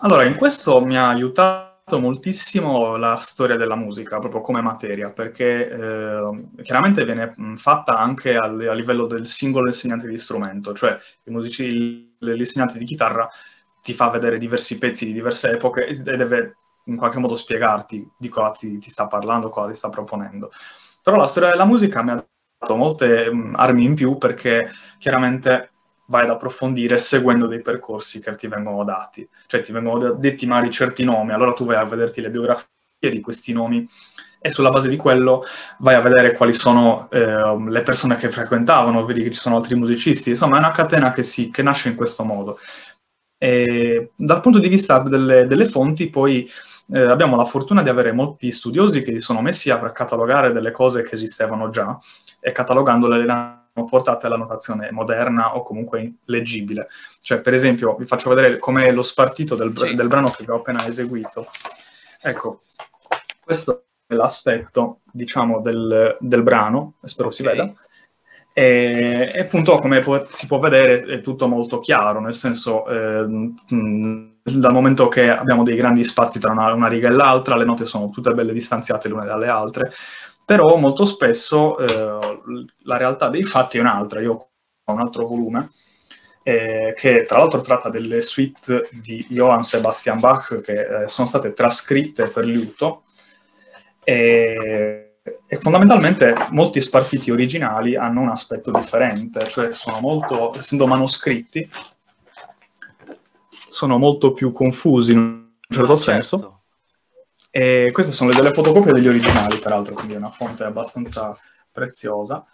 Allora, 0.00 0.24
in 0.24 0.34
questo 0.36 0.84
mi 0.84 0.98
ha 0.98 1.08
aiutato 1.08 2.00
moltissimo 2.00 2.96
la 2.96 3.16
storia 3.16 3.56
della 3.56 3.76
musica, 3.76 4.18
proprio 4.18 4.40
come 4.40 4.60
materia, 4.60 5.10
perché 5.10 5.70
eh, 5.70 6.44
chiaramente 6.62 7.04
viene 7.04 7.32
fatta 7.54 7.96
anche 7.96 8.36
al, 8.36 8.60
a 8.68 8.74
livello 8.74 9.06
del 9.06 9.26
singolo 9.26 9.66
insegnante 9.66 10.08
di 10.08 10.18
strumento, 10.18 10.74
cioè 10.74 10.98
musici, 11.26 12.16
l'insegnante 12.18 12.76
di 12.76 12.84
chitarra 12.84 13.28
ti 13.80 13.94
fa 13.94 14.10
vedere 14.10 14.36
diversi 14.38 14.78
pezzi 14.78 15.06
di 15.06 15.12
diverse 15.12 15.50
epoche 15.52 15.86
e 15.86 15.96
deve 15.98 16.56
in 16.86 16.96
qualche 16.96 17.18
modo 17.18 17.36
spiegarti 17.36 18.06
di 18.18 18.28
cosa 18.28 18.50
ti, 18.50 18.78
ti 18.78 18.90
sta 18.90 19.06
parlando, 19.06 19.48
cosa 19.48 19.68
ti 19.70 19.76
sta 19.76 19.88
proponendo. 19.88 20.50
Però 21.02 21.16
la 21.16 21.26
storia 21.28 21.50
della 21.50 21.64
musica 21.64 22.02
mi 22.02 22.10
ha 22.10 22.26
dato 22.58 22.76
molte 22.76 23.32
mh, 23.32 23.54
armi 23.56 23.84
in 23.84 23.94
più 23.94 24.18
perché 24.18 24.70
chiaramente 24.98 25.70
vai 26.08 26.24
ad 26.24 26.30
approfondire 26.30 26.98
seguendo 26.98 27.46
dei 27.46 27.60
percorsi 27.60 28.20
che 28.20 28.34
ti 28.34 28.46
vengono 28.48 28.84
dati. 28.84 29.28
Cioè 29.46 29.62
ti 29.62 29.72
vengono 29.72 30.14
detti 30.14 30.46
magari 30.46 30.70
certi 30.70 31.04
nomi, 31.04 31.32
allora 31.32 31.52
tu 31.52 31.64
vai 31.64 31.76
a 31.76 31.84
vederti 31.84 32.20
le 32.20 32.30
biografie 32.30 32.66
di 32.98 33.20
questi 33.20 33.52
nomi 33.52 33.86
e 34.40 34.50
sulla 34.50 34.70
base 34.70 34.88
di 34.88 34.96
quello 34.96 35.44
vai 35.78 35.94
a 35.94 36.00
vedere 36.00 36.32
quali 36.32 36.52
sono 36.52 37.08
eh, 37.10 37.58
le 37.68 37.82
persone 37.82 38.16
che 38.16 38.30
frequentavano, 38.30 39.04
vedi 39.04 39.22
che 39.22 39.30
ci 39.30 39.40
sono 39.40 39.56
altri 39.56 39.74
musicisti, 39.74 40.30
insomma 40.30 40.56
è 40.56 40.60
una 40.60 40.70
catena 40.70 41.12
che, 41.12 41.22
si, 41.22 41.50
che 41.50 41.62
nasce 41.62 41.88
in 41.88 41.96
questo 41.96 42.24
modo. 42.24 42.58
E 43.36 44.10
dal 44.16 44.40
punto 44.40 44.58
di 44.58 44.68
vista 44.68 44.98
delle, 45.00 45.46
delle 45.46 45.66
fonti, 45.66 46.08
poi 46.08 46.48
eh, 46.92 47.00
abbiamo 47.00 47.36
la 47.36 47.44
fortuna 47.44 47.82
di 47.82 47.88
avere 47.88 48.12
molti 48.12 48.50
studiosi 48.50 49.02
che 49.02 49.12
si 49.12 49.20
sono 49.20 49.42
messi 49.42 49.70
a 49.70 49.78
catalogare 49.92 50.52
delle 50.52 50.70
cose 50.70 51.02
che 51.02 51.14
esistevano 51.14 51.70
già 51.70 51.98
e 52.40 52.52
catalogandole 52.52 53.18
portate 53.84 54.26
alla 54.26 54.36
notazione 54.36 54.90
moderna 54.90 55.56
o 55.56 55.62
comunque 55.62 56.14
leggibile. 56.24 56.88
Cioè, 57.20 57.40
per 57.40 57.54
esempio, 57.54 57.96
vi 57.96 58.06
faccio 58.06 58.30
vedere 58.30 58.58
com'è 58.58 58.90
lo 58.92 59.02
spartito 59.02 59.54
del, 59.54 59.72
sì. 59.76 59.94
del 59.94 60.08
brano 60.08 60.30
che 60.30 60.44
vi 60.44 60.50
ho 60.50 60.56
appena 60.56 60.86
eseguito. 60.86 61.48
Ecco, 62.20 62.58
questo 63.44 63.84
è 64.06 64.14
l'aspetto, 64.14 65.00
diciamo, 65.10 65.60
del, 65.60 66.16
del 66.20 66.42
brano, 66.42 66.94
spero 67.02 67.30
si 67.30 67.42
veda. 67.42 67.72
E, 68.52 69.30
e, 69.32 69.40
appunto, 69.40 69.78
come 69.78 70.00
può, 70.00 70.26
si 70.28 70.46
può 70.46 70.58
vedere, 70.58 71.02
è 71.04 71.20
tutto 71.20 71.46
molto 71.46 71.78
chiaro, 71.78 72.20
nel 72.20 72.34
senso, 72.34 72.86
eh, 72.88 73.24
mh, 73.24 74.38
dal 74.42 74.72
momento 74.72 75.08
che 75.08 75.30
abbiamo 75.30 75.62
dei 75.62 75.76
grandi 75.76 76.02
spazi 76.02 76.40
tra 76.40 76.50
una, 76.50 76.72
una, 76.72 76.88
riga 76.88 77.08
e 77.08 77.12
l'altra, 77.12 77.54
le 77.56 77.64
note 77.64 77.86
sono 77.86 78.10
tutte 78.10 78.34
belle 78.34 78.52
distanziate 78.52 79.08
l'une 79.08 79.26
dalle 79.26 79.46
altre, 79.46 79.92
però 80.48 80.76
molto 80.76 81.04
spesso 81.04 81.76
eh, 81.76 82.40
la 82.84 82.96
realtà 82.96 83.28
dei 83.28 83.42
fatti 83.42 83.76
è 83.76 83.80
un'altra. 83.82 84.22
Io 84.22 84.32
ho 84.82 84.92
un 84.94 84.98
altro 84.98 85.26
volume 85.26 85.68
eh, 86.42 86.94
che 86.96 87.26
tra 87.26 87.36
l'altro 87.36 87.60
tratta 87.60 87.90
delle 87.90 88.22
suite 88.22 88.88
di 88.90 89.26
Johann 89.28 89.60
Sebastian 89.60 90.20
Bach 90.20 90.62
che 90.62 91.02
eh, 91.02 91.08
sono 91.08 91.26
state 91.26 91.52
trascritte 91.52 92.28
per 92.28 92.46
liuto. 92.46 93.02
E 94.02 95.08
e 95.46 95.58
fondamentalmente 95.60 96.34
molti 96.52 96.80
spartiti 96.80 97.30
originali 97.30 97.96
hanno 97.96 98.22
un 98.22 98.30
aspetto 98.30 98.70
differente, 98.70 99.46
cioè 99.48 99.72
sono 99.72 100.00
molto, 100.00 100.56
essendo 100.56 100.86
manoscritti, 100.86 101.68
sono 103.68 103.98
molto 103.98 104.32
più 104.32 104.50
confusi 104.52 105.12
in 105.12 105.18
un 105.18 105.48
certo 105.68 105.92
ah, 105.92 105.96
senso. 105.96 106.57
E 107.50 107.90
queste 107.92 108.12
sono 108.12 108.32
delle 108.32 108.52
fotocopie 108.52 108.92
degli 108.92 109.08
originali, 109.08 109.58
peraltro, 109.58 109.94
quindi 109.94 110.14
è 110.14 110.18
una 110.18 110.30
fonte 110.30 110.64
abbastanza 110.64 111.36
preziosa. 111.72 112.44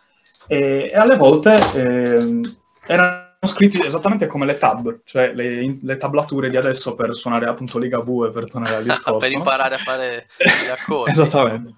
E, 0.47 0.91
e 0.93 0.97
alle 0.97 1.17
volte 1.17 1.57
eh, 1.75 2.41
erano 2.87 3.25
scritti 3.47 3.85
esattamente 3.85 4.27
come 4.27 4.47
le 4.47 4.59
tab, 4.59 5.01
cioè 5.05 5.33
le, 5.35 5.79
le, 5.81 5.97
tablature 5.97 6.51
di 6.51 6.57
adesso 6.57 6.95
per 6.95 7.15
suonare 7.15 7.47
appunto 7.47 7.79
Ligabue, 7.79 8.31
per 8.31 8.47
tornare 8.47 8.77
al 8.77 8.85
discorso. 8.85 9.19
per 9.19 9.33
imparare 9.33 9.75
a 9.75 9.79
fare 9.79 10.27
gli 10.37 10.71
accordi. 10.71 11.11
Esattamente. 11.13 11.75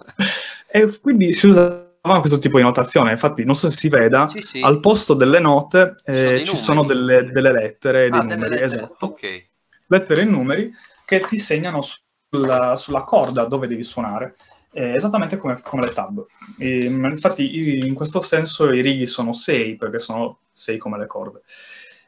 E 0.69 0.99
quindi 1.01 1.33
si 1.33 1.47
usava 1.47 1.85
questo 2.21 2.39
tipo 2.39 2.59
di 2.59 2.63
notazione, 2.63 3.11
infatti 3.11 3.45
non 3.45 3.55
so 3.55 3.71
se 3.71 3.77
si 3.77 3.89
veda, 3.89 4.27
sì, 4.27 4.41
sì. 4.41 4.61
al 4.61 4.81
posto 4.81 5.15
delle 5.15 5.39
note 5.39 5.95
eh, 6.05 6.43
ci 6.45 6.57
sono 6.57 6.85
delle, 6.85 7.25
delle 7.25 7.53
lettere 7.53 8.05
e 8.05 8.07
ah, 8.07 8.11
dei 8.11 8.21
numeri, 8.21 8.39
lettere. 8.51 8.65
esatto. 8.65 9.07
Okay. 9.07 9.49
Lettere 9.89 10.23
e 10.23 10.25
numeri 10.25 10.73
che 11.05 11.21
ti 11.21 11.39
segnano 11.39 11.83
sulla, 11.83 12.05
sulla 12.29 13.05
corda 13.05 13.45
dove 13.45 13.67
devi 13.67 13.83
suonare. 13.83 14.35
Eh, 14.73 14.93
esattamente 14.93 15.39
come, 15.39 15.61
come, 15.63 15.87
le 15.87 15.93
tab. 15.93 16.27
E, 16.59 16.85
infatti, 16.85 17.87
in 17.87 17.95
questo 17.95 18.21
senso 18.21 18.71
i 18.73 18.83
righi 18.83 19.07
sono 19.07 19.33
6, 19.33 19.77
perché 19.77 19.99
sono 19.99 20.41
6 20.53 20.77
come 20.77 20.99
le 20.99 21.07
corde. 21.07 21.43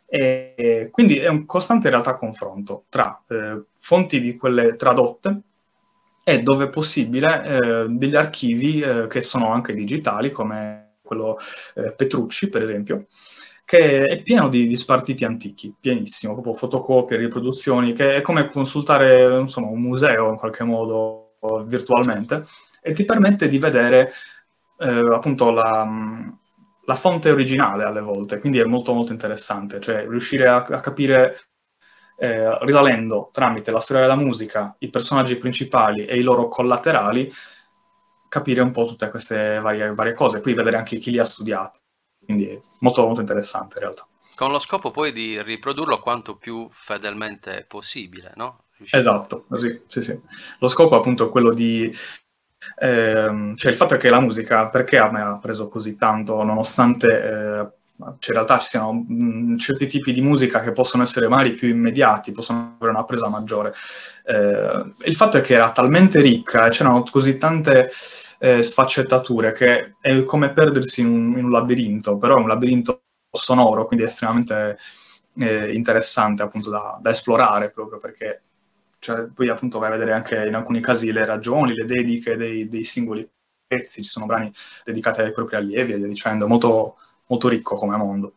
E, 0.07 0.89
quindi 0.91 1.17
è 1.19 1.29
un 1.29 1.47
costante 1.47 1.87
in 1.87 1.93
realtà 1.95 2.17
confronto 2.17 2.85
tra 2.89 3.23
eh, 3.29 3.63
fonti 3.79 4.21
di 4.21 4.37
quelle 4.37 4.77
tradotte 4.77 5.41
e 6.25 6.43
dove 6.43 6.69
possibile 6.69 7.45
eh, 7.45 7.87
degli 7.89 8.17
archivi 8.17 8.81
eh, 8.81 9.07
che 9.07 9.23
sono 9.23 9.51
anche 9.51 9.73
digitali, 9.73 10.31
come 10.31 10.97
quello 11.03 11.39
eh, 11.75 11.93
Petrucci, 11.93 12.51
per 12.51 12.63
esempio, 12.63 13.07
che 13.69 14.07
è 14.07 14.23
pieno 14.23 14.49
di, 14.49 14.67
di, 14.67 14.77
spartiti 14.77 15.27
antichi, 15.27 15.75
pienissimo, 15.79 16.33
proprio 16.33 16.55
fotocopie, 16.55 17.19
riproduzioni, 17.19 17.93
che 17.93 18.17
è 18.17 18.23
come 18.23 18.49
consultare 18.49 19.41
insomma, 19.41 19.67
un 19.69 19.83
museo 19.83 20.31
in 20.31 20.37
qualche 20.37 20.65
modo 20.65 21.35
virtualmente 21.67 22.45
e 22.81 22.95
ti 22.95 23.05
permette 23.05 23.47
di 23.47 23.59
vedere 23.59 24.13
eh, 24.79 25.15
appunto 25.15 25.51
la, 25.51 25.87
la, 26.83 26.95
fonte 26.95 27.31
originale 27.31 27.85
alle 27.85 28.01
volte, 28.01 28.39
quindi 28.39 28.59
è 28.59 28.65
molto 28.65 28.95
molto 28.95 29.13
interessante, 29.13 29.81
cioè 29.81 30.07
riuscire 30.09 30.49
a, 30.49 30.65
a 30.65 30.81
capire 30.81 31.51
eh, 32.17 32.59
risalendo 32.65 33.29
tramite 33.35 33.71
la 33.71 33.81
storia 33.81 34.03
della 34.05 34.17
musica, 34.17 34.75
i 34.79 34.89
personaggi 34.89 35.37
principali 35.37 36.07
e 36.07 36.17
i 36.17 36.23
loro 36.23 36.49
collaterali, 36.49 37.31
capire 38.31 38.63
un 38.63 38.71
po' 38.71 38.87
tutte 38.87 39.11
queste 39.11 39.61
varie, 39.61 39.93
varie 39.93 40.15
cose, 40.15 40.41
poi 40.41 40.55
vedere 40.55 40.79
anche 40.79 40.97
chi 40.97 41.11
li 41.11 41.19
ha 41.19 41.25
studiati. 41.27 41.79
Quindi 42.29 42.47
è 42.47 42.61
molto, 42.81 43.07
molto 43.07 43.23
interessante 43.23 43.77
in 43.79 43.85
realtà. 43.85 44.07
Con 44.35 44.53
lo 44.53 44.59
scopo 44.59 44.91
poi 44.91 45.13
di 45.13 45.41
riprodurlo 45.43 45.99
quanto 45.99 46.37
più 46.37 46.69
fedelmente 46.71 47.65
possibile, 47.67 48.33
no? 48.37 48.65
Esatto, 48.91 49.47
sì, 49.55 49.81
sì, 49.89 50.03
sì. 50.03 50.21
Lo 50.59 50.69
scopo 50.69 50.95
appunto 50.95 51.27
è 51.27 51.31
quello 51.31 51.55
di 51.55 51.91
eh, 52.81 53.53
cioè 53.57 53.71
il 53.71 53.77
fatto 53.79 53.95
è 53.95 53.97
che 53.97 54.11
la 54.11 54.21
musica, 54.21 54.69
perché 54.69 54.99
a 54.99 55.11
me 55.11 55.23
ha 55.23 55.39
preso 55.39 55.69
così 55.69 55.97
tanto, 55.97 56.43
nonostante 56.43 57.07
eh, 57.09 57.67
cioè 57.97 58.29
in 58.29 58.35
realtà 58.35 58.59
ci 58.59 58.69
siano 58.69 58.93
mh, 58.93 59.53
mm, 59.53 59.57
certi 59.57 59.87
tipi 59.87 60.13
di 60.13 60.21
musica 60.21 60.61
che 60.61 60.73
possono 60.73 61.05
essere 61.05 61.29
magari 61.29 61.55
più 61.55 61.69
immediati, 61.69 62.31
possono 62.31 62.75
avere 62.77 62.93
una 62.93 63.05
presa 63.05 63.29
maggiore. 63.29 63.73
Eh, 64.23 64.93
il 65.05 65.17
fatto 65.17 65.39
è 65.39 65.41
che 65.41 65.55
era 65.55 65.73
talmente 65.73 66.21
ricca 66.21 66.69
c'erano 66.69 67.03
così 67.11 67.39
tante 67.39 67.91
eh, 68.39 68.63
sfaccettature 68.63 69.53
che 69.53 69.95
è 70.01 70.23
come 70.25 70.53
perdersi 70.53 71.01
in 71.01 71.09
un, 71.09 71.39
in 71.39 71.45
un, 71.45 71.51
labirinto, 71.51 72.19
però 72.19 72.37
è 72.37 72.41
un 72.41 72.49
labirinto 72.49 73.03
sonoro, 73.31 73.87
quindi 73.87 74.05
estremamente 74.07 74.79
eh, 75.39 75.75
interessante 75.75 76.43
appunto 76.43 76.71
da, 76.71 76.99
da, 77.01 77.11
esplorare 77.11 77.71
proprio 77.71 77.99
perché 77.99 78.43
cioè, 78.99 79.27
poi 79.27 79.49
appunto 79.49 79.79
vai 79.79 79.89
a 79.89 79.93
vedere 79.93 80.13
anche 80.13 80.47
in 80.47 80.55
alcuni 80.55 80.81
casi 80.81 81.13
le 81.13 81.25
ragioni, 81.25 81.75
le 81.75 81.85
dediche 81.85 82.37
dei, 82.37 82.69
dei 82.69 82.85
singoli 82.85 83.29
pezzi, 83.67 84.03
ci 84.03 84.09
sono 84.09 84.27
brani 84.27 84.53
dedicati 84.85 85.21
ai 85.21 85.33
propri 85.33 85.57
allievi 85.57 85.93
e 85.93 85.97
via 85.97 86.07
dicendo, 86.07 86.49
molto 86.49 86.97
molto 87.29 87.49
ricco 87.49 87.77
come 87.77 87.97
mondo. 87.97 88.35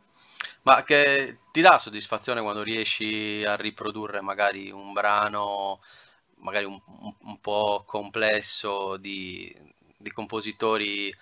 Ma 0.64 0.84
che 0.84 1.40
ti 1.52 1.62
dà 1.62 1.80
soddisfazione 1.80 2.42
quando 2.42 2.62
riesci 2.62 3.44
a 3.44 3.56
riprodurre 3.56 4.22
magari 4.22 4.70
un 4.70 4.94
brano, 4.94 5.80
magari 6.38 6.66
un, 6.66 6.80
un 7.20 7.40
po' 7.40 7.84
complesso 7.86 8.98
di, 8.98 9.54
di, 10.02 10.12
compositori, 10.12 11.14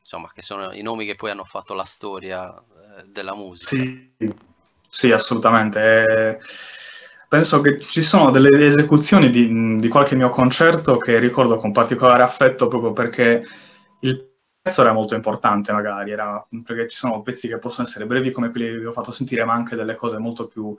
insomma, 0.00 0.30
che 0.34 0.42
sono 0.42 0.72
i 0.72 0.82
nomi 0.82 1.06
che 1.06 1.14
poi 1.14 1.30
hanno 1.30 1.44
fatto 1.44 1.74
la 1.74 1.84
storia 1.84 2.54
eh, 2.54 3.04
della 3.06 3.34
musica? 3.34 3.66
Sì, 3.66 4.12
sì 4.86 5.12
assolutamente. 5.12 5.80
Eh, 5.80 6.38
penso 7.28 7.60
che 7.60 7.80
ci 7.80 8.02
sono 8.02 8.30
delle 8.30 8.66
esecuzioni 8.66 9.30
di, 9.30 9.76
di 9.76 9.88
qualche 9.88 10.16
mio 10.16 10.30
concerto 10.30 10.96
che 10.96 11.18
ricordo 11.18 11.56
con 11.56 11.72
particolare 11.72 12.22
affetto 12.22 12.68
proprio 12.68 12.92
perché 12.92 13.44
il 14.00 14.28
pezzo 14.60 14.82
era 14.82 14.92
molto 14.92 15.14
importante 15.14 15.72
magari, 15.72 16.10
era, 16.10 16.46
perché 16.64 16.88
ci 16.88 16.96
sono 16.96 17.22
pezzi 17.22 17.48
che 17.48 17.58
possono 17.58 17.86
essere 17.86 18.06
brevi 18.06 18.30
come 18.30 18.50
quelli 18.50 18.66
che 18.66 18.78
vi 18.78 18.84
ho 18.84 18.92
fatto 18.92 19.12
sentire, 19.12 19.44
ma 19.44 19.54
anche 19.54 19.76
delle 19.76 19.94
cose 19.94 20.18
molto 20.18 20.46
più 20.46 20.76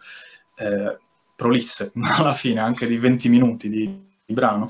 eh, 0.55 0.97
prolisse, 1.35 1.91
alla 2.17 2.33
fine, 2.33 2.59
anche 2.59 2.87
di 2.87 2.97
20 2.97 3.29
minuti 3.29 3.69
di, 3.69 4.07
di, 4.25 4.33
brano. 4.33 4.69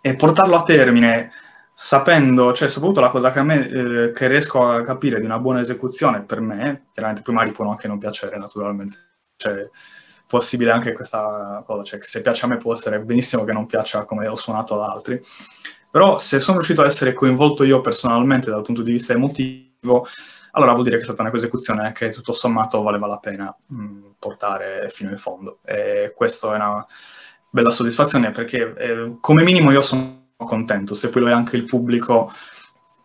E 0.00 0.16
portarlo 0.16 0.56
a 0.56 0.62
termine 0.62 1.32
sapendo, 1.74 2.52
cioè 2.52 2.68
soprattutto 2.68 3.00
la 3.00 3.08
cosa 3.08 3.32
che 3.32 3.38
a 3.40 3.42
me, 3.42 3.68
eh, 3.68 4.12
che 4.12 4.28
riesco 4.28 4.68
a 4.68 4.82
capire 4.82 5.18
di 5.18 5.24
una 5.24 5.40
buona 5.40 5.60
esecuzione, 5.60 6.22
per 6.22 6.40
me, 6.40 6.86
chiaramente 6.92 7.22
poi 7.22 7.34
magari 7.34 7.52
può 7.52 7.68
anche 7.68 7.88
non 7.88 7.98
piacere 7.98 8.38
naturalmente, 8.38 8.96
cioè 9.36 9.68
possibile 10.26 10.70
anche 10.70 10.92
questa 10.92 11.62
cosa, 11.66 11.82
cioè 11.82 12.00
se 12.02 12.20
piace 12.20 12.44
a 12.44 12.48
me 12.48 12.56
può 12.56 12.72
essere 12.72 13.00
benissimo 13.00 13.44
che 13.44 13.52
non 13.52 13.66
piaccia 13.66 14.04
come 14.04 14.26
ho 14.28 14.36
suonato 14.36 14.80
ad 14.80 14.88
altri, 14.88 15.20
però 15.90 16.18
se 16.18 16.38
sono 16.38 16.58
riuscito 16.58 16.82
a 16.82 16.86
essere 16.86 17.12
coinvolto 17.12 17.64
io 17.64 17.80
personalmente 17.80 18.50
dal 18.50 18.62
punto 18.62 18.82
di 18.82 18.92
vista 18.92 19.12
emotivo, 19.12 20.06
allora 20.52 20.72
vuol 20.72 20.84
dire 20.84 20.96
che 20.96 21.02
è 21.02 21.04
stata 21.04 21.22
un'esecuzione 21.22 21.92
che 21.92 22.10
tutto 22.10 22.32
sommato 22.32 22.82
valeva 22.82 23.06
la 23.08 23.18
pena 23.18 23.54
mh, 23.66 23.82
mm, 23.82 24.04
portare 24.18 24.88
fino 24.88 25.10
in 25.10 25.16
fondo. 25.16 25.58
E 25.64 26.12
questa 26.16 26.52
è 26.52 26.54
una 26.56 26.86
bella 27.50 27.70
soddisfazione 27.70 28.30
perché 28.30 28.74
eh, 28.76 29.16
come 29.20 29.42
minimo 29.42 29.72
io 29.72 29.82
sono 29.82 30.23
contento, 30.44 30.94
se 30.94 31.08
poi 31.08 31.22
lo 31.22 31.28
è 31.28 31.32
anche 31.32 31.56
il 31.56 31.64
pubblico 31.64 32.32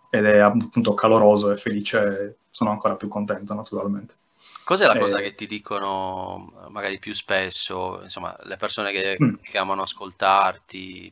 ed 0.09 0.25
è 0.25 0.39
appunto 0.39 0.93
caloroso 0.93 1.51
e 1.51 1.57
felice, 1.57 2.39
sono 2.49 2.71
ancora 2.71 2.95
più 2.95 3.07
contento 3.07 3.53
naturalmente. 3.53 4.15
Cos'è 4.63 4.85
la 4.85 4.97
cosa 4.97 5.19
eh, 5.19 5.23
che 5.23 5.35
ti 5.35 5.47
dicono 5.47 6.53
magari 6.69 6.99
più 6.99 7.13
spesso, 7.13 8.01
insomma, 8.03 8.35
le 8.43 8.57
persone 8.57 8.91
che, 8.91 9.17
mm. 9.21 9.35
che 9.41 9.57
amano 9.57 9.81
ascoltarti? 9.81 11.11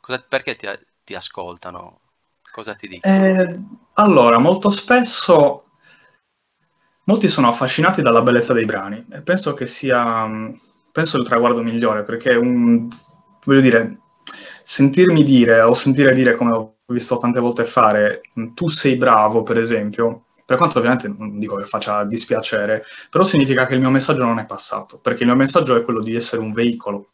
Cosa, 0.00 0.24
perché 0.26 0.56
ti, 0.56 0.66
ti, 1.04 1.14
ascoltano? 1.14 2.00
Cosa 2.50 2.74
ti 2.74 2.88
dicono? 2.88 3.14
Eh, 3.14 3.60
allora, 3.94 4.38
molto 4.38 4.70
spesso 4.70 5.64
molti 7.04 7.28
sono 7.28 7.48
affascinati 7.48 8.00
dalla 8.02 8.22
bellezza 8.22 8.52
dei 8.52 8.64
brani 8.64 9.04
e 9.10 9.20
penso 9.20 9.52
che 9.52 9.66
sia 9.66 10.26
penso 10.94 11.18
il 11.18 11.26
traguardo 11.26 11.60
migliore 11.60 12.04
perché 12.04 12.34
un, 12.36 12.88
voglio 13.44 13.60
dire, 13.60 13.98
sentirmi 14.64 15.22
dire 15.22 15.60
o 15.60 15.74
sentire 15.74 16.14
dire 16.14 16.34
come 16.34 16.52
ho 16.52 16.76
visto 16.86 17.18
tante 17.18 17.38
volte 17.38 17.64
fare, 17.66 18.22
tu 18.54 18.68
sei 18.68 18.96
bravo, 18.96 19.42
per 19.42 19.58
esempio, 19.58 20.24
per 20.44 20.56
quanto 20.56 20.78
ovviamente 20.78 21.08
non 21.08 21.38
dico 21.38 21.56
che 21.56 21.66
faccia 21.66 22.04
dispiacere, 22.04 22.84
però 23.10 23.24
significa 23.24 23.66
che 23.66 23.74
il 23.74 23.80
mio 23.80 23.90
messaggio 23.90 24.24
non 24.24 24.38
è 24.38 24.46
passato, 24.46 24.98
perché 24.98 25.22
il 25.22 25.28
mio 25.28 25.36
messaggio 25.36 25.76
è 25.76 25.84
quello 25.84 26.02
di 26.02 26.14
essere 26.14 26.42
un 26.42 26.52
veicolo 26.52 27.08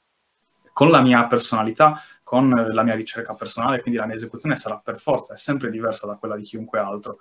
con 0.73 0.91
la 0.91 1.01
mia 1.03 1.27
personalità, 1.27 2.01
con 2.23 2.49
la 2.51 2.83
mia 2.85 2.95
ricerca 2.95 3.35
personale, 3.35 3.81
quindi 3.81 3.99
la 3.99 4.07
mia 4.07 4.15
esecuzione 4.15 4.57
sarà 4.57 4.79
per 4.83 5.01
forza, 5.01 5.35
è 5.35 5.37
sempre 5.37 5.71
diversa 5.71 6.07
da 6.07 6.17
quella 6.17 6.37
di 6.37 6.45
chiunque 6.45 6.79
altro, 6.79 7.19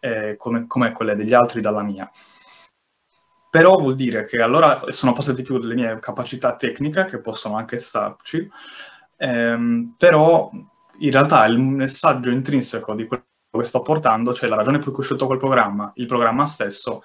eh, 0.00 0.36
come, 0.36 0.66
come 0.66 0.92
quelle 0.92 1.16
degli 1.16 1.32
altri 1.32 1.60
dalla 1.60 1.82
mia. 1.82 2.10
Però 3.50 3.78
vuol 3.78 3.94
dire 3.96 4.24
che 4.24 4.40
allora 4.40 4.80
sono 4.88 5.12
passate 5.12 5.42
più 5.42 5.58
delle 5.58 5.74
mie 5.74 5.98
capacità 6.00 6.56
tecniche, 6.56 7.04
che 7.04 7.18
possono 7.18 7.56
anche 7.56 7.78
starci, 7.78 8.50
ehm, 9.22 9.94
però 9.96 10.50
in 10.98 11.10
realtà 11.10 11.44
il 11.46 11.58
messaggio 11.58 12.30
intrinseco 12.30 12.94
di 12.94 13.06
quello 13.06 13.24
che 13.50 13.64
sto 13.64 13.82
portando, 13.82 14.34
cioè 14.34 14.48
la 14.48 14.56
ragione 14.56 14.78
per 14.78 14.90
cui 14.90 15.02
ho 15.02 15.06
scelto 15.06 15.26
quel 15.26 15.38
programma, 15.38 15.92
il 15.96 16.06
programma 16.06 16.46
stesso, 16.46 17.02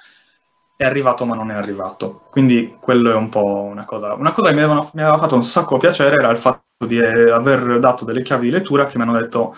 è 0.76 0.86
arrivato 0.86 1.26
ma 1.26 1.36
non 1.36 1.52
è 1.52 1.56
arrivato. 1.56 2.28
Quindi 2.32 2.78
quello 2.80 3.12
è 3.12 3.16
un 3.16 3.30
po' 3.30 3.64
una 3.64 3.86
cosa. 3.86 4.14
Una 4.14 4.32
cosa 4.32 4.50
che 4.50 4.56
mi 4.56 4.62
aveva, 4.62 4.90
mi 4.94 5.02
aveva 5.02 5.18
fatto 5.18 5.36
un 5.36 5.44
sacco 5.44 5.78
piacere 5.78 6.16
era 6.16 6.32
il 6.32 6.38
fatto 6.38 6.86
di 6.86 6.98
eh, 7.00 7.32
aver 7.32 7.80
dato 7.80 8.06
delle 8.06 8.22
chiavi 8.24 8.46
di 8.48 8.52
lettura 8.52 8.86
che 8.86 8.98
mi 8.98 9.04
hanno 9.04 9.18
detto 9.18 9.56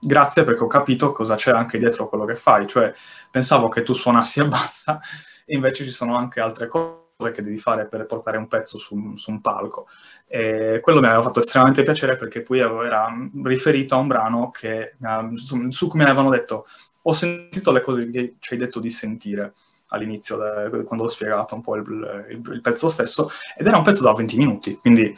grazie 0.00 0.44
perché 0.44 0.62
ho 0.62 0.68
capito 0.68 1.12
cosa 1.12 1.34
c'è 1.34 1.50
anche 1.50 1.78
dietro 1.78 2.08
quello 2.08 2.24
che 2.24 2.36
fai. 2.36 2.66
Cioè 2.66 2.92
pensavo 3.30 3.68
che 3.68 3.82
tu 3.82 3.92
suonassi 3.92 4.40
e 4.40 4.46
basta, 4.48 5.00
e 5.44 5.54
invece 5.54 5.84
ci 5.84 5.90
sono 5.90 6.16
anche 6.16 6.40
altre 6.40 6.68
cose 6.68 7.03
che 7.16 7.42
devi 7.42 7.58
fare 7.58 7.86
per 7.86 8.06
portare 8.06 8.36
un 8.36 8.48
pezzo 8.48 8.78
su, 8.78 9.14
su 9.16 9.30
un 9.30 9.40
palco. 9.40 9.86
E 10.26 10.80
quello 10.82 11.00
mi 11.00 11.06
aveva 11.06 11.22
fatto 11.22 11.40
estremamente 11.40 11.82
piacere 11.82 12.16
perché 12.16 12.42
poi 12.42 12.58
era 12.58 13.08
riferito 13.44 13.94
a 13.94 13.98
un 13.98 14.08
brano 14.08 14.50
che, 14.50 14.96
su, 15.34 15.70
su 15.70 15.88
cui 15.88 15.98
mi 15.98 16.04
avevano 16.04 16.30
detto 16.30 16.66
ho 17.06 17.12
sentito 17.12 17.70
le 17.70 17.82
cose 17.82 18.10
che 18.10 18.34
ci 18.38 18.54
hai 18.54 18.58
detto 18.58 18.80
di 18.80 18.90
sentire 18.90 19.52
all'inizio, 19.88 20.38
quando 20.86 21.04
ho 21.04 21.08
spiegato 21.08 21.54
un 21.54 21.60
po' 21.60 21.76
il, 21.76 22.26
il, 22.30 22.52
il, 22.52 22.60
pezzo 22.60 22.88
stesso, 22.88 23.30
ed 23.56 23.66
era 23.66 23.76
un 23.76 23.84
pezzo 23.84 24.02
da 24.02 24.12
20 24.12 24.36
minuti, 24.36 24.76
quindi 24.76 25.14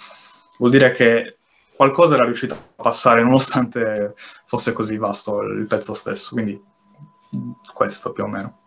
vuol 0.59 0.71
dire 0.71 0.91
che 0.91 1.39
qualcosa 1.75 2.15
era 2.15 2.25
riuscito 2.25 2.55
a 2.55 2.83
passare 2.83 3.23
nonostante 3.23 4.15
fosse 4.45 4.73
così 4.73 4.97
vasto 4.99 5.41
il 5.43 5.67
pezzo 5.67 5.95
stesso, 5.95 6.31
quindi 6.33 6.61
questo 7.73 8.13
più 8.13 8.25
o 8.25 8.29
meno. 8.29 8.66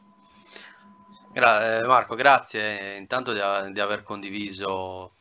Gra- 1.40 1.80
eh, 1.80 1.86
Marco, 1.86 2.16
grazie 2.16 2.98
intanto 2.98 3.32
di, 3.32 3.40
di 3.72 3.80
aver 3.80 4.04
condiviso 4.04 5.16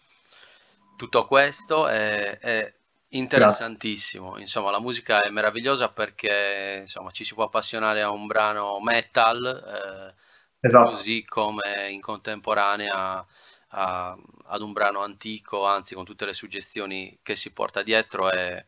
tutto 0.96 1.26
questo, 1.26 1.86
è, 1.86 2.38
è 2.38 2.74
interessantissimo. 3.10 4.26
Grazie. 4.26 4.42
Insomma, 4.42 4.72
la 4.72 4.80
musica 4.80 5.22
è 5.22 5.30
meravigliosa 5.30 5.90
perché 5.90 6.78
insomma, 6.80 7.12
ci 7.12 7.24
si 7.24 7.34
può 7.34 7.44
appassionare 7.44 8.02
a 8.02 8.10
un 8.10 8.26
brano 8.26 8.80
metal, 8.80 9.44
eh, 9.46 10.14
esatto. 10.58 10.90
così 10.90 11.24
come 11.24 11.88
in 11.90 12.00
contemporanea 12.00 13.24
a, 13.68 14.18
ad 14.46 14.60
un 14.60 14.72
brano 14.72 15.02
antico, 15.02 15.64
anzi 15.66 15.94
con 15.94 16.04
tutte 16.04 16.26
le 16.26 16.32
suggestioni 16.32 17.20
che 17.22 17.36
si 17.36 17.52
porta 17.52 17.82
dietro, 17.82 18.28
è 18.28 18.64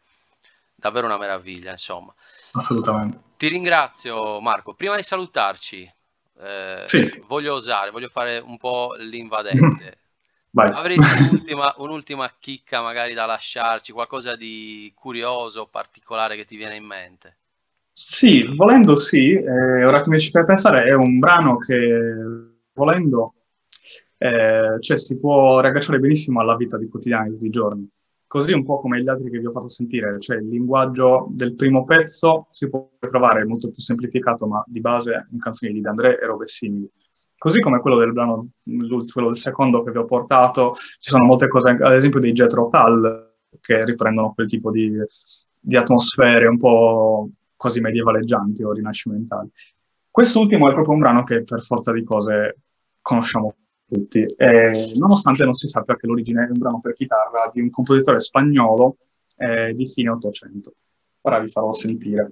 davvero 0.73 1.07
una 1.07 1.19
meraviglia. 1.19 1.73
Insomma. 1.73 2.15
Assolutamente. 2.53 3.19
Ti 3.37 3.49
ringrazio 3.49 4.41
Marco. 4.41 4.75
Prima 4.75 4.95
di 4.95 5.03
salutarci, 5.03 5.93
eh, 6.43 6.83
sì. 6.85 7.23
voglio 7.27 7.55
osare, 7.55 7.91
voglio 7.91 8.09
fare 8.09 8.39
un 8.39 8.57
po' 8.57 8.95
l'invadente. 8.99 9.99
Vai. 10.53 10.71
Avresti 10.73 11.01
un'ultima, 11.23 11.75
un'ultima 11.79 12.35
chicca 12.39 12.83
magari 12.83 13.15
da 13.15 13.27
lasciarci, 13.27 13.93
qualcosa 13.93 14.35
di 14.37 14.93
curioso, 14.97 15.69
particolare 15.71 16.37
che 16.37 16.45
ti 16.45 16.57
viene 16.57 16.77
in 16.77 16.85
mente? 16.85 17.37
Sì, 17.93 18.45
volendo 18.55 18.97
sì, 18.97 19.33
eh, 19.33 19.85
ora 19.85 20.03
che 20.03 20.09
mi 20.09 20.21
ci 20.21 20.31
fai 20.31 20.45
pensare 20.45 20.85
è 20.85 20.95
un 20.95 21.19
brano 21.19 21.59
che 21.59 21.77
volendo 22.73 23.35
eh, 24.23 24.77
cioè, 24.81 24.99
si 24.99 25.19
può 25.19 25.61
ragganciare 25.61 25.99
benissimo 25.99 26.41
alla 26.41 26.55
vita 26.55 26.77
di 26.77 26.89
quotidiana 26.89 27.25
di 27.25 27.31
tutti 27.31 27.47
i 27.47 27.51
giorni. 27.51 27.89
Così 28.31 28.53
un 28.53 28.65
po' 28.65 28.79
come 28.79 29.03
gli 29.03 29.09
altri 29.09 29.29
che 29.29 29.41
vi 29.41 29.47
ho 29.47 29.51
fatto 29.51 29.69
sentire, 29.69 30.21
cioè 30.21 30.37
il 30.37 30.47
linguaggio 30.47 31.27
del 31.31 31.57
primo 31.57 31.83
pezzo 31.83 32.47
si 32.53 32.69
può 32.69 32.89
trovare 33.01 33.45
molto 33.45 33.73
più 33.73 33.83
semplificato, 33.83 34.47
ma 34.47 34.63
di 34.69 34.81
base 34.81 35.27
in 35.33 35.41
canzoni 35.41 35.73
di 35.73 35.85
André 35.85 36.17
e 36.17 36.27
robe 36.27 36.47
simili. 36.47 36.89
Così 37.37 37.59
come 37.59 37.81
quello 37.81 37.99
del 37.99 38.13
brano, 38.13 38.51
quello 38.63 39.27
del 39.27 39.37
secondo 39.37 39.83
che 39.83 39.91
vi 39.91 39.99
ho 39.99 40.05
portato, 40.05 40.77
ci 41.01 41.11
sono 41.11 41.25
molte 41.25 41.49
cose, 41.49 41.71
ad 41.71 41.93
esempio 41.93 42.21
dei 42.21 42.31
Jet 42.31 42.53
Rotal, 42.53 43.35
che 43.61 43.85
riprendono 43.85 44.33
quel 44.33 44.47
tipo 44.47 44.71
di, 44.71 44.97
di 45.59 45.77
atmosfere 45.77 46.47
un 46.47 46.57
po' 46.57 47.31
quasi 47.57 47.81
medievaleggianti 47.81 48.63
o 48.63 48.71
rinascimentali. 48.71 49.51
Quest'ultimo 50.09 50.71
è 50.71 50.73
proprio 50.73 50.95
un 50.95 51.01
brano 51.01 51.25
che 51.25 51.43
per 51.43 51.63
forza 51.63 51.91
di 51.91 52.05
cose 52.05 52.59
conosciamo 53.03 53.57
tutti, 53.91 54.23
e, 54.23 54.93
nonostante 54.97 55.45
non 55.45 55.53
si 55.53 55.69
sappia 55.69 55.97
che 55.97 56.07
l'origine 56.07 56.45
è 56.45 56.47
un 56.47 56.59
brano 56.59 56.81
per 56.81 56.93
chitarra 56.95 57.51
di 57.53 57.61
un 57.61 57.71
compositore 57.71 58.21
spagnolo 58.21 58.97
eh, 59.37 59.75
di 59.75 59.87
fine 59.87 60.11
Ottocento. 60.11 60.75
Ora 61.23 61.41
vi 61.41 61.49
farò 61.49 61.73
sentire. 61.73 62.31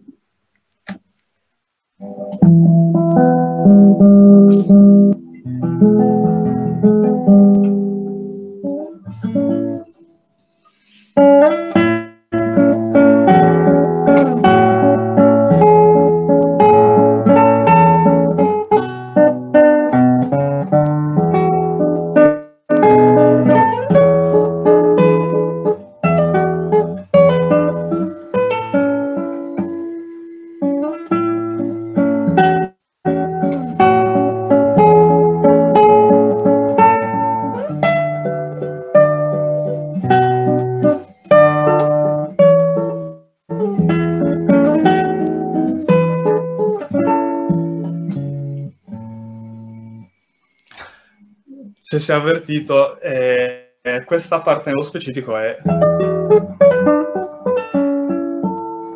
Se 51.99 52.05
si 52.05 52.11
è 52.13 52.15
avvertito, 52.15 53.01
eh, 53.01 53.75
questa 54.05 54.41
parte 54.41 54.71
nello 54.71 54.83
specifico 54.83 55.37
è... 55.37 55.57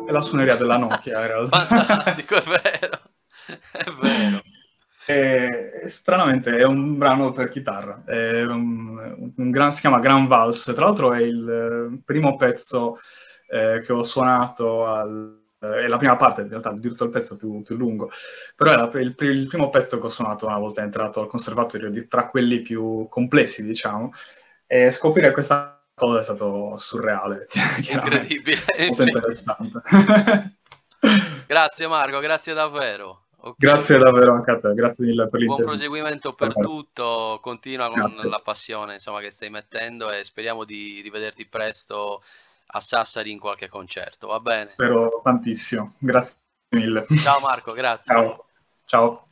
è 0.05 0.11
la 0.11 0.21
suoneria 0.21 0.55
della 0.55 0.77
Nokia 0.77 1.19
in 1.21 1.27
realtà. 1.27 1.65
Fantastico, 1.65 2.35
è 2.35 2.43
vero, 2.43 2.99
è 3.71 3.89
vero. 4.01 4.41
E, 5.05 5.81
stranamente 5.87 6.55
è 6.55 6.63
un 6.63 6.97
brano 6.97 7.31
per 7.31 7.49
chitarra, 7.49 8.01
un, 8.07 9.33
un 9.35 9.51
gran, 9.51 9.73
si 9.73 9.81
chiama 9.81 9.99
Gran 9.99 10.27
Vals, 10.27 10.71
tra 10.73 10.85
l'altro 10.85 11.11
è 11.11 11.21
il 11.21 12.01
primo 12.05 12.37
pezzo 12.37 12.97
eh, 13.49 13.81
che 13.85 13.91
ho 13.91 14.01
suonato 14.01 14.85
al, 14.85 15.42
è 15.71 15.87
la 15.87 15.97
prima 15.97 16.15
parte 16.15 16.41
in 16.41 16.49
realtà 16.49 16.69
addirittura 16.69 17.05
il 17.05 17.15
pezzo 17.15 17.35
più, 17.35 17.61
più 17.61 17.75
lungo, 17.75 18.09
però 18.55 18.71
è 18.71 18.75
la, 18.75 18.89
il, 18.99 19.15
il, 19.17 19.47
primo 19.47 19.69
pezzo 19.69 19.99
che 19.99 20.05
ho 20.05 20.09
suonato 20.09 20.45
una 20.45 20.59
volta 20.59 20.81
entrato 20.81 21.21
al 21.21 21.27
conservatorio, 21.27 21.89
di, 21.89 22.07
tra 22.07 22.27
quelli 22.27 22.61
più 22.61 23.07
complessi 23.09 23.63
diciamo, 23.63 24.11
e 24.67 24.91
scoprire 24.91 25.31
questa 25.31 25.81
cosa 25.93 26.19
è 26.19 26.23
stato 26.23 26.77
surreale, 26.77 27.47
incredibile, 27.89 28.61
molto 28.87 29.03
interessante. 29.03 29.81
grazie 31.47 31.87
Marco, 31.87 32.19
grazie 32.19 32.53
davvero. 32.53 33.19
Okay. 33.45 33.55
Grazie 33.57 33.97
davvero 33.97 34.33
anche 34.35 34.51
a 34.51 34.57
te, 34.57 34.73
grazie 34.73 35.05
mille 35.05 35.27
per 35.27 35.41
l'intervento. 35.41 35.63
Buon 35.63 35.75
proseguimento 35.75 36.33
per 36.33 36.53
tutto, 36.53 37.39
continua 37.41 37.89
con 37.89 38.13
grazie. 38.13 38.29
la 38.29 38.39
passione 38.39 38.93
insomma, 38.93 39.19
che 39.19 39.31
stai 39.31 39.49
mettendo 39.49 40.09
e 40.09 40.23
speriamo 40.23 40.63
di 40.63 41.01
rivederti 41.01 41.45
presto 41.47 42.23
a 42.75 42.79
Sassari 42.79 43.31
in 43.31 43.39
qualche 43.39 43.69
concerto, 43.69 44.27
va 44.27 44.39
bene? 44.39 44.65
Spero 44.65 45.19
tantissimo, 45.23 45.93
grazie 45.97 46.37
mille. 46.69 47.05
Ciao 47.21 47.39
Marco, 47.39 47.73
grazie. 47.73 48.13
Ciao. 48.13 48.45
Ciao. 48.85 49.27